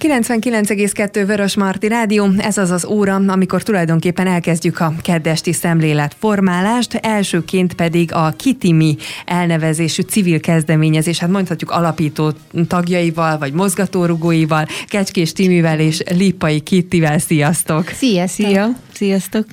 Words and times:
99,2 0.00 1.22
Vörös 1.26 1.56
Marti 1.56 1.88
Rádió, 1.88 2.28
ez 2.38 2.58
az 2.58 2.70
az 2.70 2.84
óra, 2.84 3.14
amikor 3.14 3.62
tulajdonképpen 3.62 4.26
elkezdjük 4.26 4.80
a 4.80 4.94
keddesti 5.02 5.52
szemlélet 5.52 6.16
formálást, 6.18 6.94
elsőként 6.94 7.74
pedig 7.74 8.12
a 8.12 8.34
Kitimi 8.36 8.96
elnevezésű 9.26 10.02
civil 10.02 10.40
kezdeményezés, 10.40 11.18
hát 11.18 11.30
mondhatjuk 11.30 11.70
alapító 11.70 12.32
tagjaival, 12.68 13.38
vagy 13.38 13.52
mozgatórugóival, 13.52 14.66
Kecskés 14.86 15.32
Timivel 15.32 15.80
és 15.80 16.02
Lipai 16.10 16.60
Kittivel. 16.60 17.18
Sziasztok! 17.18 17.88
Szia, 17.88 18.26
szia! 18.26 18.68
Sziasztok! 18.92 19.46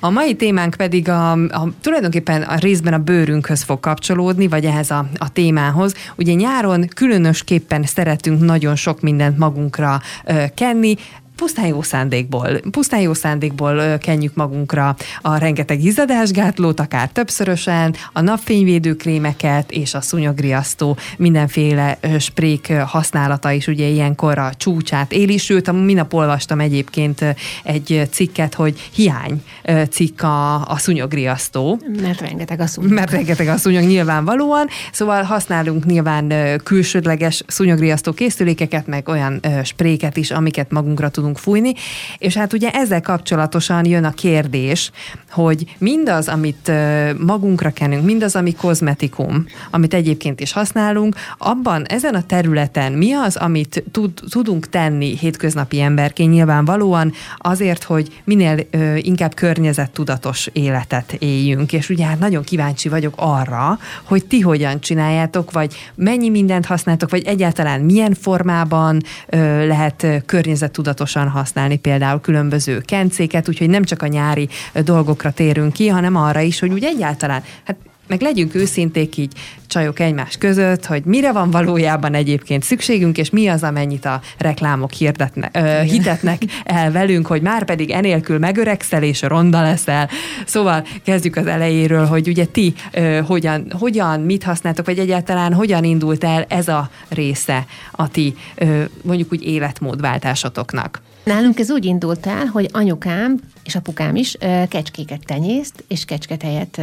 A 0.00 0.10
mai 0.10 0.34
témánk 0.34 0.74
pedig 0.74 1.08
a, 1.08 1.32
a, 1.32 1.68
tulajdonképpen 1.80 2.42
a 2.42 2.56
részben 2.56 2.92
a 2.92 2.98
bőrünkhöz 2.98 3.62
fog 3.62 3.80
kapcsolódni, 3.80 4.48
vagy 4.48 4.64
ehhez 4.64 4.90
a, 4.90 5.06
a 5.18 5.32
témához. 5.32 5.94
Ugye 6.16 6.32
nyáron 6.32 6.88
különösképpen 6.94 7.82
szeretünk 7.82 8.40
nagyon 8.40 8.76
sok 8.76 9.00
mindent 9.00 9.38
magunkra 9.38 9.83
ö, 9.86 10.46
kenni, 10.54 10.96
pusztán 11.36 11.66
jó 11.66 11.82
szándékból, 11.82 12.60
pusztán 12.70 13.00
jó 13.00 13.14
szándékból 13.14 13.98
kenjük 13.98 14.34
magunkra 14.34 14.96
a 15.20 15.36
rengeteg 15.36 15.84
izzadásgátlót, 15.84 16.80
akár 16.80 17.08
többszörösen, 17.08 17.94
a 18.12 18.20
napfényvédő 18.20 18.96
krémeket 18.96 19.70
és 19.70 19.94
a 19.94 20.00
szúnyogriasztó 20.00 20.96
mindenféle 21.16 21.98
sprék 22.18 22.72
használata 22.72 23.50
is 23.50 23.66
ugye 23.66 23.86
ilyenkor 23.86 24.38
a 24.38 24.50
csúcsát 24.56 25.12
éli, 25.12 25.38
sőt, 25.38 25.72
minap 25.72 26.14
olvastam 26.14 26.60
egyébként 26.60 27.24
egy 27.64 28.08
cikket, 28.10 28.54
hogy 28.54 28.90
hiány 28.92 29.42
cikk 29.90 30.22
a, 30.22 30.54
a 30.68 30.76
szúnyogriasztó. 30.78 31.78
Mert 32.02 32.20
rengeteg 32.20 32.60
a 32.60 32.66
szúnyog. 32.66 32.92
Mert 32.92 33.10
rengeteg 33.10 33.48
a 33.48 33.56
szúnyog 33.56 33.84
nyilvánvalóan, 33.84 34.68
szóval 34.92 35.22
használunk 35.22 35.84
nyilván 35.84 36.32
külsődleges 36.62 37.42
szúnyogriasztó 37.46 38.12
készülékeket, 38.12 38.86
meg 38.86 39.08
olyan 39.08 39.40
spréket 39.64 40.16
is, 40.16 40.30
amiket 40.30 40.70
magunkra 40.70 41.08
tudunk 41.08 41.23
tudunk 41.24 41.38
fújni, 41.38 41.74
és 42.18 42.36
hát 42.36 42.52
ugye 42.52 42.70
ezzel 42.70 43.00
kapcsolatosan 43.00 43.84
jön 43.84 44.04
a 44.04 44.10
kérdés, 44.10 44.90
hogy 45.30 45.76
mindaz, 45.78 46.28
amit 46.28 46.72
magunkra 47.18 47.70
kenünk, 47.70 48.04
mindaz, 48.04 48.36
ami 48.36 48.54
kozmetikum, 48.54 49.44
amit 49.70 49.94
egyébként 49.94 50.40
is 50.40 50.52
használunk, 50.52 51.14
abban, 51.38 51.84
ezen 51.84 52.14
a 52.14 52.22
területen 52.22 52.92
mi 52.92 53.12
az, 53.12 53.36
amit 53.36 53.84
tud, 53.92 54.10
tudunk 54.30 54.68
tenni 54.68 55.16
hétköznapi 55.16 55.80
emberként 55.80 56.32
nyilvánvalóan 56.32 57.12
azért, 57.38 57.82
hogy 57.82 58.20
minél 58.24 58.66
ö, 58.70 58.96
inkább 58.96 59.34
környezettudatos 59.34 60.48
életet 60.52 61.12
éljünk. 61.18 61.72
És 61.72 61.88
ugye 61.88 62.04
hát 62.04 62.18
nagyon 62.18 62.42
kíváncsi 62.42 62.88
vagyok 62.88 63.14
arra, 63.16 63.78
hogy 64.02 64.26
ti 64.26 64.40
hogyan 64.40 64.80
csináljátok, 64.80 65.52
vagy 65.52 65.74
mennyi 65.94 66.28
mindent 66.28 66.66
használtok, 66.66 67.10
vagy 67.10 67.24
egyáltalán 67.26 67.80
milyen 67.80 68.14
formában 68.14 69.00
ö, 69.28 69.66
lehet 69.66 70.06
környezettudatos 70.26 71.13
tudatosan 71.14 71.28
használni 71.28 71.76
például 71.76 72.20
különböző 72.20 72.80
kencéket, 72.80 73.48
úgyhogy 73.48 73.68
nem 73.68 73.84
csak 73.84 74.02
a 74.02 74.06
nyári 74.06 74.48
dolgokra 74.84 75.30
térünk 75.30 75.72
ki, 75.72 75.88
hanem 75.88 76.16
arra 76.16 76.40
is, 76.40 76.58
hogy 76.58 76.72
úgy 76.72 76.84
egyáltalán, 76.84 77.42
hát 77.64 77.76
meg 78.06 78.20
legyünk 78.20 78.54
őszinték 78.54 79.16
így 79.16 79.32
csajok 79.66 80.00
egymás 80.00 80.36
között, 80.36 80.86
hogy 80.86 81.04
mire 81.04 81.32
van 81.32 81.50
valójában 81.50 82.14
egyébként 82.14 82.62
szükségünk, 82.62 83.18
és 83.18 83.30
mi 83.30 83.48
az, 83.48 83.62
amennyit 83.62 84.04
a 84.04 84.20
reklámok 84.38 84.92
hirdetne, 84.92 85.50
ö, 85.52 85.82
hitetnek 85.82 86.42
el 86.64 86.92
velünk, 86.92 87.26
hogy 87.26 87.42
már 87.42 87.64
pedig 87.64 87.90
enélkül 87.90 88.38
megöregszel 88.38 89.02
és 89.02 89.22
ronda 89.22 89.62
leszel. 89.62 90.08
Szóval 90.46 90.86
kezdjük 91.04 91.36
az 91.36 91.46
elejéről, 91.46 92.06
hogy 92.06 92.28
ugye 92.28 92.44
ti 92.44 92.74
ö, 92.92 93.20
hogyan, 93.26 93.72
hogyan, 93.78 94.20
mit 94.20 94.42
használtok, 94.42 94.86
vagy 94.86 94.98
egyáltalán 94.98 95.52
hogyan 95.52 95.84
indult 95.84 96.24
el 96.24 96.44
ez 96.48 96.68
a 96.68 96.90
része 97.08 97.66
a 97.90 98.08
ti 98.08 98.34
ö, 98.54 98.82
mondjuk 99.02 99.32
úgy 99.32 99.42
életmódváltásotoknak. 99.42 101.02
Nálunk 101.24 101.58
ez 101.58 101.70
úgy 101.70 101.84
indult 101.84 102.26
el, 102.26 102.46
hogy 102.46 102.68
anyukám 102.72 103.40
és 103.64 103.74
apukám 103.74 104.16
is 104.16 104.36
kecskéket 104.68 105.20
tenyészt, 105.26 105.84
és 105.88 106.04
kecsketejet 106.04 106.80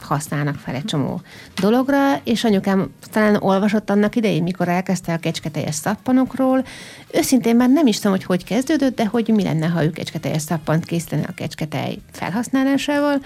használnak 0.00 0.54
fel 0.54 0.74
egy 0.74 0.84
csomó 0.84 1.20
dologra, 1.60 2.20
és 2.24 2.44
anyukám 2.44 2.90
talán 3.10 3.36
olvasott 3.36 3.90
annak 3.90 4.16
idején, 4.16 4.42
mikor 4.42 4.68
elkezdte 4.68 5.12
a 5.12 5.18
kecsketeljes 5.18 5.74
szappanokról. 5.74 6.64
Őszintén 7.12 7.56
már 7.56 7.68
nem 7.68 7.86
is 7.86 7.96
tudom, 7.96 8.12
hogy 8.12 8.24
hogy 8.24 8.44
kezdődött, 8.44 8.96
de 8.96 9.06
hogy 9.06 9.28
mi 9.28 9.42
lenne, 9.42 9.66
ha 9.66 9.84
ő 9.84 9.90
kecsketeljes 9.90 10.42
szappant 10.42 10.84
készítene 10.84 11.24
a 11.28 11.34
kecsketej 11.34 11.98
felhasználásával, 12.12 13.20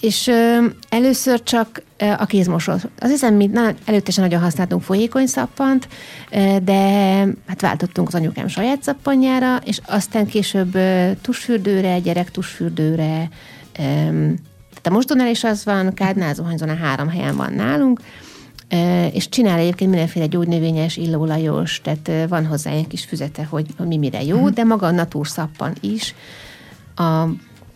és 0.00 0.26
ö, 0.26 0.64
először 0.88 1.42
csak 1.42 1.82
ö, 1.96 2.06
a 2.18 2.24
kézmosó. 2.24 2.72
Az 2.98 3.10
hiszem, 3.10 3.34
mi 3.34 3.46
na, 3.46 3.72
előtte 3.84 4.10
sem 4.10 4.24
nagyon 4.24 4.40
használtunk 4.40 4.82
folyékony 4.82 5.26
szappant, 5.26 5.88
ö, 6.30 6.56
de 6.62 6.82
hát 7.46 7.60
váltottunk 7.60 8.08
az 8.08 8.14
anyukám 8.14 8.48
saját 8.48 8.82
szappanjára, 8.82 9.56
és 9.64 9.80
aztán 9.86 10.26
később 10.26 10.74
ö, 10.74 11.10
tusfürdőre, 11.20 11.98
gyerek 11.98 12.30
tusfürdőre, 12.30 13.28
ö, 13.78 14.28
tehát 14.86 15.00
a 15.00 15.04
mosdónál 15.04 15.30
is 15.30 15.44
az 15.44 15.64
van, 15.64 15.94
kádnál, 15.94 16.34
zuhanyzón 16.34 16.68
a 16.68 16.76
három 16.76 17.08
helyen 17.08 17.36
van 17.36 17.52
nálunk, 17.52 18.00
és 19.12 19.28
csinál 19.28 19.58
egyébként 19.58 19.90
mindenféle 19.90 20.26
gyógynövényes, 20.26 20.96
illóolajos, 20.96 21.80
tehát 21.80 22.28
van 22.28 22.46
hozzá 22.46 22.70
egy 22.70 22.86
kis 22.86 23.04
füzete, 23.04 23.44
hogy 23.44 23.66
mi 23.78 23.96
mire 23.96 24.22
jó, 24.22 24.36
uh-huh. 24.36 24.50
de 24.50 24.64
maga 24.64 24.86
a 24.86 24.90
natúrszappan 24.90 25.72
is 25.80 26.14
a 26.94 27.24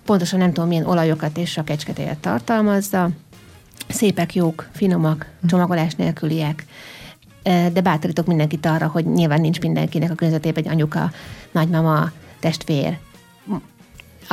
pontosan 0.05 0.39
nem 0.39 0.53
tudom 0.53 0.69
milyen 0.69 0.87
olajokat 0.87 1.39
és 1.39 1.57
a 1.57 1.65
kecsketélet 1.65 2.19
tartalmazza. 2.19 3.11
Szépek, 3.89 4.35
jók, 4.35 4.69
finomak, 4.73 5.27
csomagolás 5.47 5.95
nélküliek, 5.95 6.65
de 7.43 7.81
bátorítok 7.81 8.27
mindenkit 8.27 8.67
arra, 8.67 8.87
hogy 8.87 9.07
nyilván 9.07 9.41
nincs 9.41 9.61
mindenkinek 9.61 10.11
a 10.11 10.15
környezetében 10.15 10.65
egy 10.65 10.71
anyuka, 10.71 11.11
nagymama, 11.51 12.11
testvér, 12.41 12.99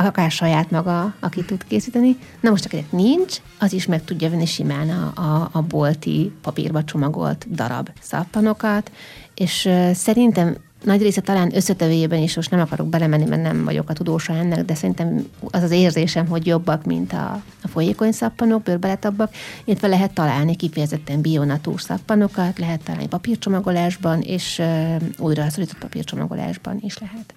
akár 0.06 0.32
saját 0.32 0.72
maga, 0.72 1.14
aki 1.20 1.46
tud 1.46 1.64
készíteni. 1.68 2.18
Na 2.40 2.50
most, 2.50 2.66
akinek 2.66 2.92
nincs, 2.92 3.38
az 3.60 3.74
is 3.74 3.86
meg 3.86 4.04
tudja 4.04 4.30
venni 4.30 4.46
simán 4.46 4.90
a, 4.90 5.22
a, 5.22 5.50
a 5.52 5.62
bolti 5.62 6.32
papírba 6.42 6.84
csomagolt 6.84 7.46
darab 7.52 7.90
szappanokat, 8.02 8.92
és 9.36 9.66
uh, 9.66 9.92
szerintem 9.92 10.56
nagy 10.84 11.02
része 11.02 11.22
talán 11.22 11.56
összetevőjében 11.56 12.22
is, 12.22 12.36
most 12.36 12.52
nem 12.52 12.60
akarok 12.60 12.88
belemenni, 12.88 13.26
mert 13.26 13.42
nem 13.42 13.64
vagyok 13.64 13.90
a 13.90 13.94
tudósa 13.94 14.34
ennek, 14.34 14.66
de 14.66 14.76
szerintem 14.76 15.28
az 15.52 15.64
az 15.64 15.72
érzésem, 15.72 16.28
hogy 16.28 16.46
jobbak, 16.46 16.86
mint 16.86 17.14
a, 17.14 17.42
a 17.64 17.68
folyékony 17.68 18.12
szappanok, 18.12 18.64
bőrbeletabbak, 18.64 19.34
illetve 19.66 19.88
lehet 19.88 20.14
találni 20.14 20.56
kifejezetten 20.56 21.22
bionatúr 21.22 21.82
szappanokat, 21.82 22.60
lehet 22.60 22.84
találni 22.84 23.08
papírcsomagolásban, 23.08 24.22
és 24.22 24.60
uh, 24.60 24.96
újra 25.18 25.50
szorított 25.50 25.80
papírcsomagolásban 25.80 26.78
is 26.82 26.98
lehet. 26.98 27.34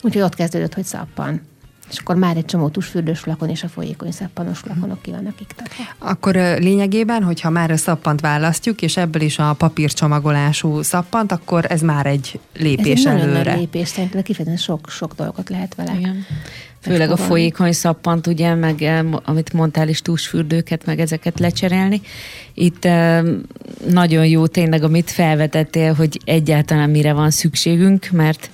Úgyhogy 0.00 0.22
ott 0.22 0.34
kezdődött, 0.34 0.74
hogy 0.74 0.84
szappan 0.84 1.40
és 1.90 1.98
akkor 1.98 2.16
már 2.16 2.36
egy 2.36 2.44
csomó 2.44 2.68
tusfürdős 2.68 3.18
flakon 3.18 3.48
és 3.48 3.62
a 3.62 3.68
folyékony 3.68 4.10
szappanos 4.10 4.58
flakonok 4.58 5.02
ki 5.02 5.10
vannak 5.10 5.40
iktatva. 5.40 5.82
Akkor 5.98 6.34
lényegében, 6.34 7.22
hogyha 7.22 7.50
már 7.50 7.70
a 7.70 7.76
szappant 7.76 8.20
választjuk, 8.20 8.82
és 8.82 8.96
ebből 8.96 9.22
is 9.22 9.38
a 9.38 9.52
papírcsomagolású 9.52 10.82
szappant, 10.82 11.32
akkor 11.32 11.64
ez 11.68 11.80
már 11.80 12.06
egy 12.06 12.40
lépés 12.56 13.04
ez 13.04 13.12
egy 13.12 13.20
előre. 13.20 13.38
Nagyon 13.38 13.58
lépés, 13.58 13.88
szerintem 13.88 14.22
kifejezetten 14.22 14.62
sok, 14.62 14.88
sok 14.90 15.14
dolgot 15.14 15.48
lehet 15.48 15.74
vele. 15.74 15.94
Igen. 15.98 16.26
Főleg 16.80 17.10
a 17.10 17.16
folyékony 17.16 17.72
szappant, 17.72 18.26
ugye, 18.26 18.54
meg 18.54 19.04
amit 19.24 19.52
mondtál 19.52 19.88
is, 19.88 20.02
túlsfürdőket, 20.02 20.86
meg 20.86 21.00
ezeket 21.00 21.38
lecserélni. 21.38 22.00
Itt 22.54 22.88
nagyon 23.88 24.26
jó 24.26 24.46
tényleg, 24.46 24.82
amit 24.82 25.10
felvetettél, 25.10 25.92
hogy 25.92 26.20
egyáltalán 26.24 26.90
mire 26.90 27.12
van 27.12 27.30
szükségünk, 27.30 28.08
mert 28.10 28.50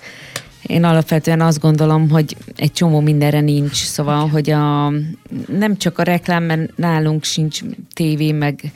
én 0.68 0.84
alapvetően 0.84 1.40
azt 1.40 1.60
gondolom, 1.60 2.10
hogy 2.10 2.36
egy 2.56 2.72
csomó 2.72 3.00
mindenre 3.00 3.40
nincs, 3.40 3.84
szóval, 3.84 4.28
hogy 4.28 4.50
a, 4.50 4.92
nem 5.58 5.76
csak 5.76 5.98
a 5.98 6.02
reklám, 6.02 6.42
mert 6.42 6.76
nálunk 6.76 7.24
sincs 7.24 7.60
tévé, 7.92 8.32
meg, 8.32 8.72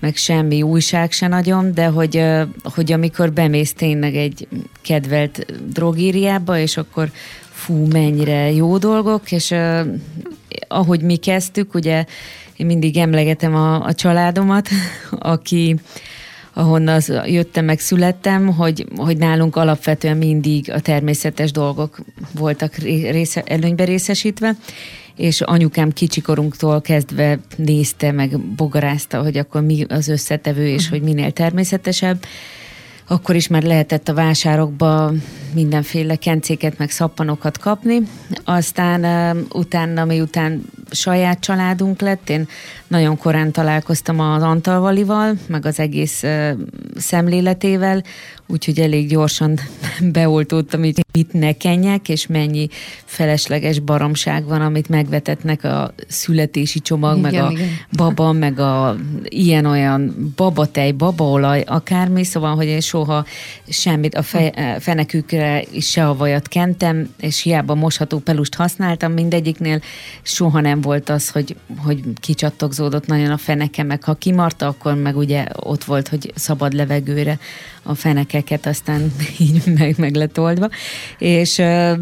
meg 0.00 0.16
semmi 0.16 0.62
újság 0.62 1.12
se 1.12 1.28
nagyon, 1.28 1.74
de 1.74 1.86
hogy, 1.86 2.24
hogy 2.62 2.92
amikor 2.92 3.32
bemész 3.32 3.72
tényleg 3.72 4.16
egy 4.16 4.48
kedvelt 4.82 5.46
drogériába, 5.72 6.58
és 6.58 6.76
akkor 6.76 7.10
fú, 7.50 7.86
mennyire 7.86 8.52
jó 8.52 8.78
dolgok, 8.78 9.32
és 9.32 9.54
ahogy 10.68 11.00
mi 11.00 11.16
kezdtük, 11.16 11.74
ugye 11.74 12.04
én 12.56 12.66
mindig 12.66 12.96
emlegetem 12.96 13.54
a, 13.54 13.84
a 13.84 13.94
családomat, 13.94 14.68
aki 15.34 15.76
ahonnan 16.52 17.00
jöttem, 17.26 17.64
meg 17.64 17.78
születtem, 17.78 18.46
hogy, 18.46 18.86
hogy 18.96 19.16
nálunk 19.16 19.56
alapvetően 19.56 20.16
mindig 20.16 20.70
a 20.70 20.80
természetes 20.80 21.52
dolgok 21.52 21.98
voltak 22.34 22.74
része, 22.74 23.42
előnybe 23.46 23.84
részesítve, 23.84 24.56
és 25.16 25.40
anyukám 25.40 25.92
kicsikorunktól 25.92 26.80
kezdve 26.80 27.38
nézte, 27.56 28.12
meg 28.12 28.40
bogarázta, 28.40 29.22
hogy 29.22 29.38
akkor 29.38 29.62
mi 29.62 29.84
az 29.88 30.08
összetevő, 30.08 30.66
és 30.66 30.84
uh-huh. 30.84 30.98
hogy 30.98 31.14
minél 31.14 31.32
természetesebb. 31.32 32.24
Akkor 33.06 33.34
is 33.34 33.48
már 33.48 33.62
lehetett 33.62 34.08
a 34.08 34.14
vásárokba 34.14 35.12
mindenféle 35.54 36.16
kencéket, 36.16 36.78
meg 36.78 36.90
szappanokat 36.90 37.58
kapni. 37.58 37.98
Aztán 38.44 39.36
utána, 39.52 40.04
miután 40.04 40.62
saját 40.90 41.40
családunk 41.40 42.00
lett, 42.00 42.30
én 42.30 42.48
nagyon 42.86 43.18
korán 43.18 43.52
találkoztam 43.52 44.20
az 44.20 44.42
Antalvalival, 44.42 45.34
meg 45.46 45.66
az 45.66 45.78
egész 45.78 46.24
szemléletével, 46.96 48.02
úgyhogy 48.52 48.80
elég 48.80 49.08
gyorsan 49.08 49.58
beoltódtam, 50.12 50.80
hogy 50.80 51.04
mit 51.12 51.32
ne 51.32 51.52
kenjek, 51.52 52.08
és 52.08 52.26
mennyi 52.26 52.68
felesleges 53.04 53.78
baromság 53.78 54.44
van, 54.44 54.60
amit 54.60 54.88
megvetetnek 54.88 55.64
a 55.64 55.94
születési 56.08 56.80
csomag, 56.80 57.16
igen, 57.18 57.32
meg 57.32 57.42
a 57.42 57.50
igen. 57.50 57.68
baba, 57.96 58.32
meg 58.32 58.58
a 58.58 58.96
ilyen-olyan 59.24 60.32
babatej, 60.36 60.92
babaolaj, 60.92 61.64
akármi, 61.66 62.24
szóval, 62.24 62.54
hogy 62.54 62.66
én 62.66 62.80
soha 62.80 63.24
semmit 63.68 64.14
a 64.14 64.22
fe, 64.22 64.76
fenekükre 64.80 65.64
is 65.70 65.90
se 65.90 66.08
a 66.08 66.16
vajat 66.16 66.48
kentem, 66.48 67.08
és 67.20 67.42
hiába 67.42 67.74
mosható 67.74 68.18
pelust 68.18 68.54
használtam 68.54 69.12
mindegyiknél, 69.12 69.80
soha 70.22 70.60
nem 70.60 70.80
volt 70.80 71.08
az, 71.08 71.30
hogy, 71.30 71.56
hogy 71.76 72.00
kicsattogzódott 72.20 73.06
nagyon 73.06 73.30
a 73.30 73.36
feneke, 73.36 73.82
meg 73.82 74.04
ha 74.04 74.14
kimarta, 74.14 74.66
akkor 74.66 74.94
meg 74.94 75.16
ugye 75.16 75.46
ott 75.56 75.84
volt, 75.84 76.08
hogy 76.08 76.32
szabad 76.34 76.72
levegőre 76.72 77.38
a 77.82 77.94
fenekeket, 78.42 78.66
aztán 78.66 79.12
így 79.38 79.62
meg, 79.78 79.94
meg 79.98 80.14
lett 80.14 80.38
oldva. 80.38 80.68
És 81.18 81.58
ö, 81.58 81.92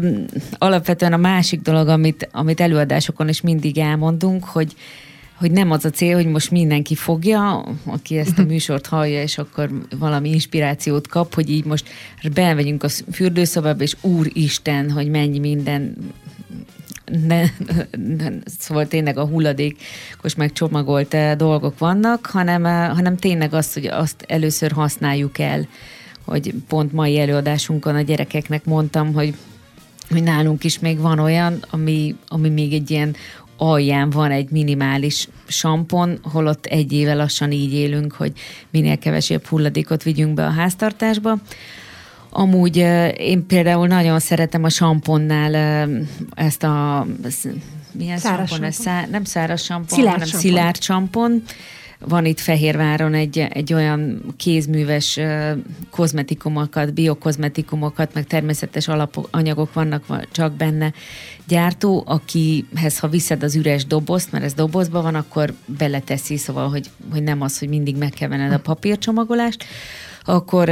alapvetően 0.57 1.13
a 1.13 1.17
másik 1.17 1.61
dolog, 1.61 1.87
amit, 1.87 2.29
amit 2.31 2.61
előadásokon 2.61 3.29
is 3.29 3.41
mindig 3.41 3.77
elmondunk, 3.77 4.43
hogy 4.43 4.75
hogy 5.35 5.51
nem 5.51 5.71
az 5.71 5.85
a 5.85 5.89
cél, 5.89 6.15
hogy 6.15 6.25
most 6.25 6.51
mindenki 6.51 6.95
fogja, 6.95 7.65
aki 7.85 8.17
ezt 8.17 8.37
a 8.37 8.41
mhm. 8.41 8.51
műsort 8.51 8.85
hallja, 8.85 9.21
és 9.21 9.37
akkor 9.37 9.69
valami 9.99 10.29
inspirációt 10.29 11.07
kap, 11.07 11.33
hogy 11.33 11.49
így 11.49 11.65
most 11.65 11.89
belmegyünk 12.33 12.83
a 12.83 12.89
fürdőszobába, 13.11 13.83
és 13.83 13.95
úristen, 14.01 14.91
hogy 14.91 15.09
mennyi 15.09 15.39
minden 15.39 15.95
ne, 17.27 17.41
ne, 18.17 18.29
szóval 18.59 18.87
tényleg 18.87 19.17
a 19.17 19.25
hulladékos 19.25 20.35
meg 20.35 20.51
csomagolt 20.51 21.15
dolgok 21.37 21.77
vannak, 21.77 22.25
hanem, 22.25 22.63
hanem 22.93 23.17
tényleg 23.17 23.53
azt, 23.53 23.73
hogy 23.73 23.85
azt 23.85 24.25
először 24.27 24.71
használjuk 24.71 25.39
el, 25.39 25.67
hogy 26.25 26.53
pont 26.67 26.93
mai 26.93 27.19
előadásunkon 27.19 27.95
a 27.95 28.01
gyerekeknek 28.01 28.65
mondtam, 28.65 29.13
hogy, 29.13 29.33
hogy 30.09 30.23
nálunk 30.23 30.63
is 30.63 30.79
még 30.79 30.99
van 30.99 31.19
olyan, 31.19 31.65
ami, 31.69 32.15
ami 32.27 32.49
még 32.49 32.73
egy 32.73 32.91
ilyen 32.91 33.15
alján 33.57 34.09
van 34.09 34.31
egy 34.31 34.49
minimális 34.49 35.27
sampon, 35.47 36.19
holott 36.23 36.65
egy 36.65 36.91
éve 36.91 37.13
lassan 37.13 37.51
így 37.51 37.73
élünk, 37.73 38.13
hogy 38.13 38.31
minél 38.69 38.97
kevesebb 38.97 39.45
hulladékot 39.45 40.03
vigyünk 40.03 40.33
be 40.33 40.45
a 40.45 40.49
háztartásba. 40.49 41.37
Amúgy 42.29 42.77
én 43.17 43.45
például 43.47 43.87
nagyon 43.87 44.19
szeretem 44.19 44.63
a 44.63 44.69
samponnál 44.69 45.89
ezt 46.35 46.63
a 46.63 47.05
milyen 47.91 48.17
száraz 48.17 48.49
sampon? 48.49 48.67
Ez 48.67 48.75
szá, 48.75 49.05
nem 49.11 49.23
száraz 49.23 49.63
sampon, 49.63 49.87
szilárd 49.87 50.13
hanem 50.13 50.27
sampon. 50.27 50.41
szilárd 50.41 50.81
sampon. 50.81 51.43
Van 52.07 52.25
itt 52.25 52.39
Fehérváron 52.39 53.13
egy, 53.13 53.47
egy 53.49 53.73
olyan 53.73 54.23
kézműves 54.37 55.19
kozmetikumokat, 55.89 56.93
biokozmetikumokat, 56.93 58.13
meg 58.13 58.25
természetes 58.25 58.87
alapanyagok 58.87 59.73
vannak 59.73 60.27
csak 60.31 60.53
benne. 60.53 60.93
Gyártó, 61.47 62.03
akihez 62.07 62.99
ha 62.99 63.07
viszed 63.07 63.43
az 63.43 63.55
üres 63.55 63.85
dobozt, 63.85 64.31
mert 64.31 64.43
ez 64.43 64.53
dobozban 64.53 65.03
van, 65.03 65.15
akkor 65.15 65.53
beleteszi, 65.65 66.37
szóval, 66.37 66.69
hogy, 66.69 66.89
hogy 67.11 67.23
nem 67.23 67.41
az, 67.41 67.59
hogy 67.59 67.69
mindig 67.69 67.97
meg 67.97 68.09
kell 68.09 68.29
venned 68.29 68.51
a 68.51 68.59
papírcsomagolást, 68.59 69.63
akkor 70.23 70.69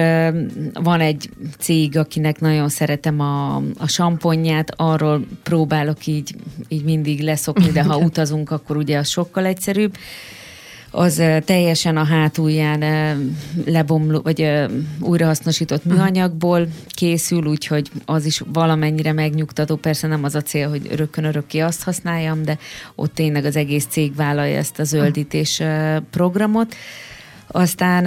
van 0.74 1.00
egy 1.00 1.30
cég, 1.60 1.98
akinek 1.98 2.40
nagyon 2.40 2.70
szeretem 2.70 3.20
a, 3.20 3.56
a 3.56 3.88
samponját, 3.88 4.74
arról 4.76 5.26
próbálok 5.44 6.06
így, 6.06 6.36
így 6.68 6.84
mindig 6.84 7.22
leszokni, 7.22 7.72
de 7.72 7.84
ha 7.84 7.98
utazunk, 8.10 8.52
akkor 8.52 8.78
ugye 8.78 8.98
az 8.98 9.08
sokkal 9.08 9.46
egyszerűbb 9.46 9.96
az 10.92 11.22
teljesen 11.46 11.98
a 11.98 12.04
hátulján 12.04 12.84
lebomló, 13.66 14.20
vagy 14.22 14.50
újrahasznosított 15.00 15.86
műanyagból 15.86 16.68
készül, 16.90 17.46
úgyhogy 17.46 17.92
az 18.06 18.26
is 18.26 18.44
valamennyire 18.54 19.14
megnyugtató. 19.14 19.76
Persze 19.76 20.08
nem 20.08 20.24
az 20.24 20.36
a 20.36 20.42
cél, 20.42 20.70
hogy 20.70 20.88
örökkön 20.92 21.24
örökké 21.24 21.60
azt 21.60 21.84
használjam, 21.84 22.44
de 22.44 22.58
ott 22.96 23.14
tényleg 23.14 23.46
az 23.46 23.56
egész 23.56 23.86
cég 23.90 24.16
vállalja 24.16 24.58
ezt 24.58 24.80
a 24.80 24.84
zöldítés 24.84 25.62
programot. 26.12 26.76
Aztán 27.48 28.06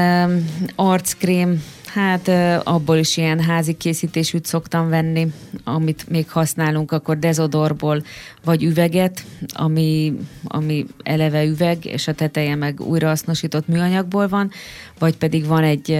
arckrém, 0.74 1.62
hát 1.92 2.28
abból 2.66 2.96
is 2.96 3.16
ilyen 3.16 3.40
házi 3.40 3.72
készítésűt 3.72 4.46
szoktam 4.46 4.88
venni, 4.88 5.26
amit 5.64 6.08
még 6.08 6.30
használunk, 6.30 6.92
akkor 6.92 7.18
dezodorból, 7.18 8.02
vagy 8.44 8.64
üveget, 8.64 9.24
ami, 9.48 10.14
ami 10.44 10.86
eleve 11.02 11.44
üveg, 11.44 11.84
és 11.84 12.08
a 12.08 12.14
teteje 12.14 12.54
meg 12.54 12.80
újrahasznosított 12.80 13.68
műanyagból 13.68 14.28
van, 14.28 14.50
vagy 14.98 15.16
pedig 15.16 15.46
van 15.46 15.62
egy, 15.62 15.90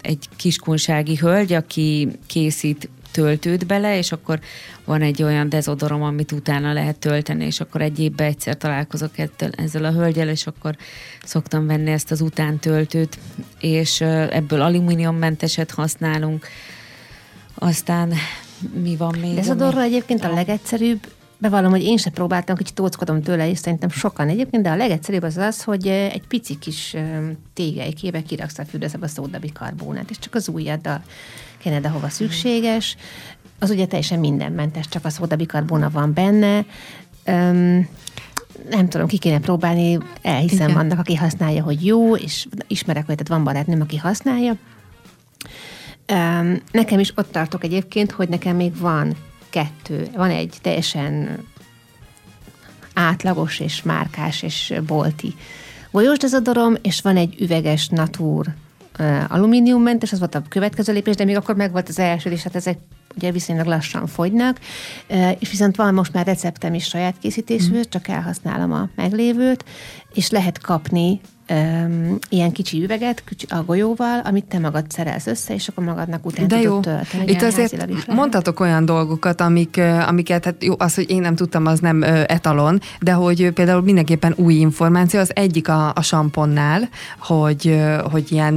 egy 0.00 0.28
kiskunsági 0.36 1.16
hölgy, 1.16 1.52
aki 1.52 2.08
készít 2.26 2.88
töltőt 3.18 3.66
bele, 3.66 3.98
és 3.98 4.12
akkor 4.12 4.40
van 4.84 5.02
egy 5.02 5.22
olyan 5.22 5.48
dezodorom, 5.48 6.02
amit 6.02 6.32
utána 6.32 6.72
lehet 6.72 6.98
tölteni, 6.98 7.44
és 7.44 7.60
akkor 7.60 7.80
egy 7.80 7.98
évben 7.98 8.26
egyszer 8.26 8.56
találkozok 8.56 9.18
ettől, 9.18 9.50
ezzel 9.56 9.84
a 9.84 9.92
hölgyel, 9.92 10.28
és 10.28 10.46
akkor 10.46 10.76
szoktam 11.24 11.66
venni 11.66 11.90
ezt 11.90 12.10
az 12.10 12.20
utántöltőt, 12.20 13.18
és 13.60 14.00
ebből 14.00 14.60
alumíniummenteset 14.60 15.70
használunk. 15.70 16.46
Aztán 17.54 18.12
mi 18.82 18.96
van 18.96 19.18
még? 19.20 19.34
Dezodorra 19.34 19.82
egyébként 19.82 20.24
a 20.24 20.32
legegyszerűbb, 20.32 21.08
bevallom, 21.38 21.70
hogy 21.70 21.82
én 21.82 21.96
sem 21.96 22.12
próbáltam, 22.12 22.56
kicsit 22.56 22.74
tóckodom 22.74 23.22
tőle, 23.22 23.48
és 23.48 23.58
szerintem 23.58 23.88
sokan 23.88 24.28
egyébként, 24.28 24.62
de 24.62 24.70
a 24.70 24.76
legegyszerűbb 24.76 25.22
az 25.22 25.36
az, 25.36 25.62
hogy 25.62 25.86
egy 25.86 26.26
pici 26.28 26.58
kis 26.58 26.96
tégelykébe 27.54 28.22
kiraksz 28.22 28.58
a 28.58 28.64
fürdőszebe 28.64 29.04
a 29.04 29.08
szódabikarbónát, 29.08 30.10
és 30.10 30.18
csak 30.18 30.34
az 30.34 30.48
ujjaddal 30.48 31.02
kened, 31.58 31.86
ahova 31.86 32.08
szükséges. 32.08 32.96
Az 33.58 33.70
ugye 33.70 33.86
teljesen 33.86 34.18
mindenmentes, 34.18 34.88
csak 34.88 35.04
a 35.04 35.10
szódabikarbóna 35.10 35.90
van 35.90 36.12
benne. 36.12 36.64
Um, 37.26 37.88
nem 38.70 38.88
tudom, 38.88 39.06
ki 39.06 39.18
kéne 39.18 39.40
próbálni, 39.40 39.98
elhiszem 40.22 40.68
Igen. 40.68 40.80
annak, 40.80 40.98
aki 40.98 41.14
használja, 41.14 41.62
hogy 41.62 41.86
jó, 41.86 42.16
és 42.16 42.46
ismerek 42.66 43.08
olyat, 43.08 43.28
van 43.28 43.44
barátnőm, 43.44 43.80
aki 43.80 43.96
használja. 43.96 44.56
Um, 46.12 46.62
nekem 46.70 46.98
is 46.98 47.12
ott 47.16 47.32
tartok 47.32 47.64
egyébként, 47.64 48.10
hogy 48.10 48.28
nekem 48.28 48.56
még 48.56 48.78
van 48.78 49.16
kettő, 49.58 50.08
van 50.14 50.30
egy 50.30 50.58
teljesen 50.62 51.38
átlagos 52.94 53.60
és 53.60 53.82
márkás 53.82 54.42
és 54.42 54.74
bolti 54.86 55.34
golyós 55.90 56.18
dezodorom, 56.18 56.74
és 56.82 57.00
van 57.00 57.16
egy 57.16 57.40
üveges 57.40 57.88
natúr 57.88 58.46
alumíniummentes, 59.28 60.12
az 60.12 60.18
volt 60.18 60.34
a 60.34 60.42
következő 60.48 60.92
lépés, 60.92 61.14
de 61.14 61.24
még 61.24 61.36
akkor 61.36 61.56
meg 61.56 61.72
volt 61.72 61.88
az 61.88 61.98
első, 61.98 62.30
és 62.30 62.42
hát 62.42 62.54
ezek 62.54 62.78
ugye 63.16 63.30
viszonylag 63.30 63.66
lassan 63.66 64.06
fogynak, 64.06 64.60
és 65.38 65.50
viszont 65.50 65.76
van 65.76 65.94
most 65.94 66.12
már 66.12 66.26
receptem 66.26 66.74
is 66.74 66.84
saját 66.84 67.18
készítésű, 67.18 67.76
mm. 67.76 67.80
csak 67.88 68.08
elhasználom 68.08 68.72
a 68.72 68.88
meglévőt, 68.94 69.64
és 70.14 70.30
lehet 70.30 70.58
kapni 70.58 71.20
um, 71.50 72.18
ilyen 72.28 72.52
kicsi 72.52 72.82
üveget 72.82 73.22
kicsi, 73.24 73.46
a 73.48 73.62
golyóval, 73.62 74.20
amit 74.24 74.44
te 74.44 74.58
magad 74.58 74.90
szerelsz 74.90 75.26
össze, 75.26 75.54
és 75.54 75.68
akkor 75.68 75.84
magadnak 75.84 76.26
utána 76.26 76.48
De 76.48 76.60
jó. 76.60 76.80
tölteni. 76.80 77.32
Itt 77.32 77.42
azért 77.42 78.06
mondhatok 78.06 78.60
olyan 78.60 78.84
dolgokat, 78.84 79.40
amik, 79.40 79.80
amiket, 80.06 80.44
hát 80.44 80.64
jó, 80.64 80.74
az, 80.78 80.94
hogy 80.94 81.10
én 81.10 81.20
nem 81.20 81.34
tudtam, 81.34 81.66
az 81.66 81.80
nem 81.80 82.02
etalon, 82.26 82.80
de 83.00 83.12
hogy 83.12 83.50
például 83.50 83.82
mindenképpen 83.82 84.32
új 84.36 84.54
információ, 84.54 85.20
az 85.20 85.30
egyik 85.34 85.68
a, 85.68 85.92
a 85.94 86.02
samponnál, 86.02 86.88
hogy, 87.18 87.80
hogy 88.10 88.32
ilyen, 88.32 88.54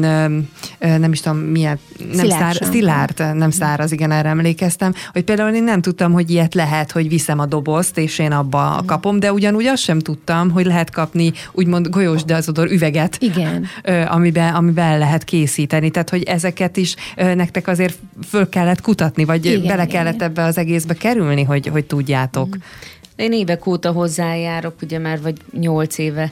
nem 0.80 1.12
is 1.12 1.22
tudom, 1.22 1.38
milyen, 1.38 1.80
nem 1.98 2.10
szilárd, 2.12 2.58
szár, 2.58 2.70
szilárd 2.72 3.36
nem 3.36 3.52
száraz, 3.52 3.92
igen, 3.92 4.12
erre 4.12 4.30
emlékeztem, 4.30 4.94
hogy 5.12 5.24
például 5.24 5.56
én 5.56 5.64
nem 5.64 5.82
tudtam, 5.82 6.14
hogy 6.14 6.30
ilyet 6.30 6.54
lehet, 6.54 6.92
hogy 6.92 7.08
viszem 7.08 7.40
a 7.40 7.46
dobozt, 7.46 7.98
és 7.98 8.20
én 8.20 8.32
abba 8.32 8.84
kapom, 8.86 9.20
de 9.20 9.34
ugyanúgy 9.34 9.66
azt 9.66 9.84
sem 9.84 10.00
tudtam, 10.00 10.50
hogy 10.52 10.66
lehet 10.66 10.90
kapni 10.90 11.32
úgymond 11.52 11.90
golyós 11.90 12.24
dezodor 12.24 12.72
üveget, 12.82 13.18
Igen. 13.20 13.66
amiben, 14.16 14.54
amiben 14.54 14.98
lehet 14.98 15.24
készíteni. 15.24 15.90
Tehát, 15.90 16.10
hogy 16.10 16.24
ezeket 16.24 16.78
is 16.78 16.96
nektek 17.16 17.68
azért 17.68 17.98
föl 18.28 18.50
kellett 18.50 18.82
kutatni, 18.82 19.26
vagy 19.26 19.46
igen, 19.46 19.68
bele 19.68 19.86
kellett 19.86 20.14
igen. 20.14 20.28
ebbe 20.28 20.44
az 20.44 20.58
egészbe 20.58 20.94
kerülni, 20.94 21.44
hogy, 21.44 21.68
hogy 21.68 21.86
tudjátok. 21.86 22.48
Mm. 22.48 22.60
Én 23.16 23.34
évek 23.34 23.66
óta 23.66 23.92
hozzájárok, 23.92 24.76
ugye 24.82 25.00
már 25.00 25.22
vagy 25.22 25.36
nyolc 25.60 25.98
éve 25.98 26.32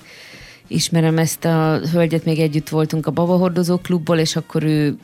ismerem 0.67 1.17
ezt 1.17 1.45
a 1.45 1.79
hölgyet, 1.91 2.25
még 2.25 2.39
együtt 2.39 2.69
voltunk 2.69 3.07
a 3.07 3.11
Babahordozó 3.11 3.77
klubból, 3.77 4.17
és 4.17 4.35
akkor 4.35 4.63
ő 4.63 4.97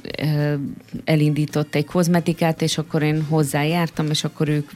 elindított 1.04 1.76
egy 1.76 1.86
kozmetikát, 1.86 2.62
és 2.62 2.78
akkor 2.78 3.04
én 3.04 3.26
hozzájártam, 3.30 4.10
és 4.10 4.24
akkor 4.24 4.48
ők 4.50 4.70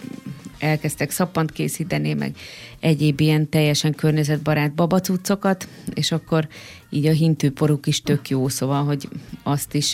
elkezdtek 0.60 1.12
szappant 1.12 1.51
készíteni, 1.51 2.13
meg 2.13 2.36
egyéb 2.80 3.20
ilyen 3.20 3.50
teljesen 3.50 3.96
környezetbarát 3.96 4.74
babacucokat, 4.74 5.68
és 5.94 6.12
akkor 6.12 6.48
így 6.89 7.06
a 7.06 7.12
hintőporuk 7.12 7.88
is 7.88 8.01
tök 8.01 8.30
jó, 8.30 8.48
szóval, 8.48 8.84
hogy 8.84 9.10
azt 9.44 9.74
is 9.74 9.94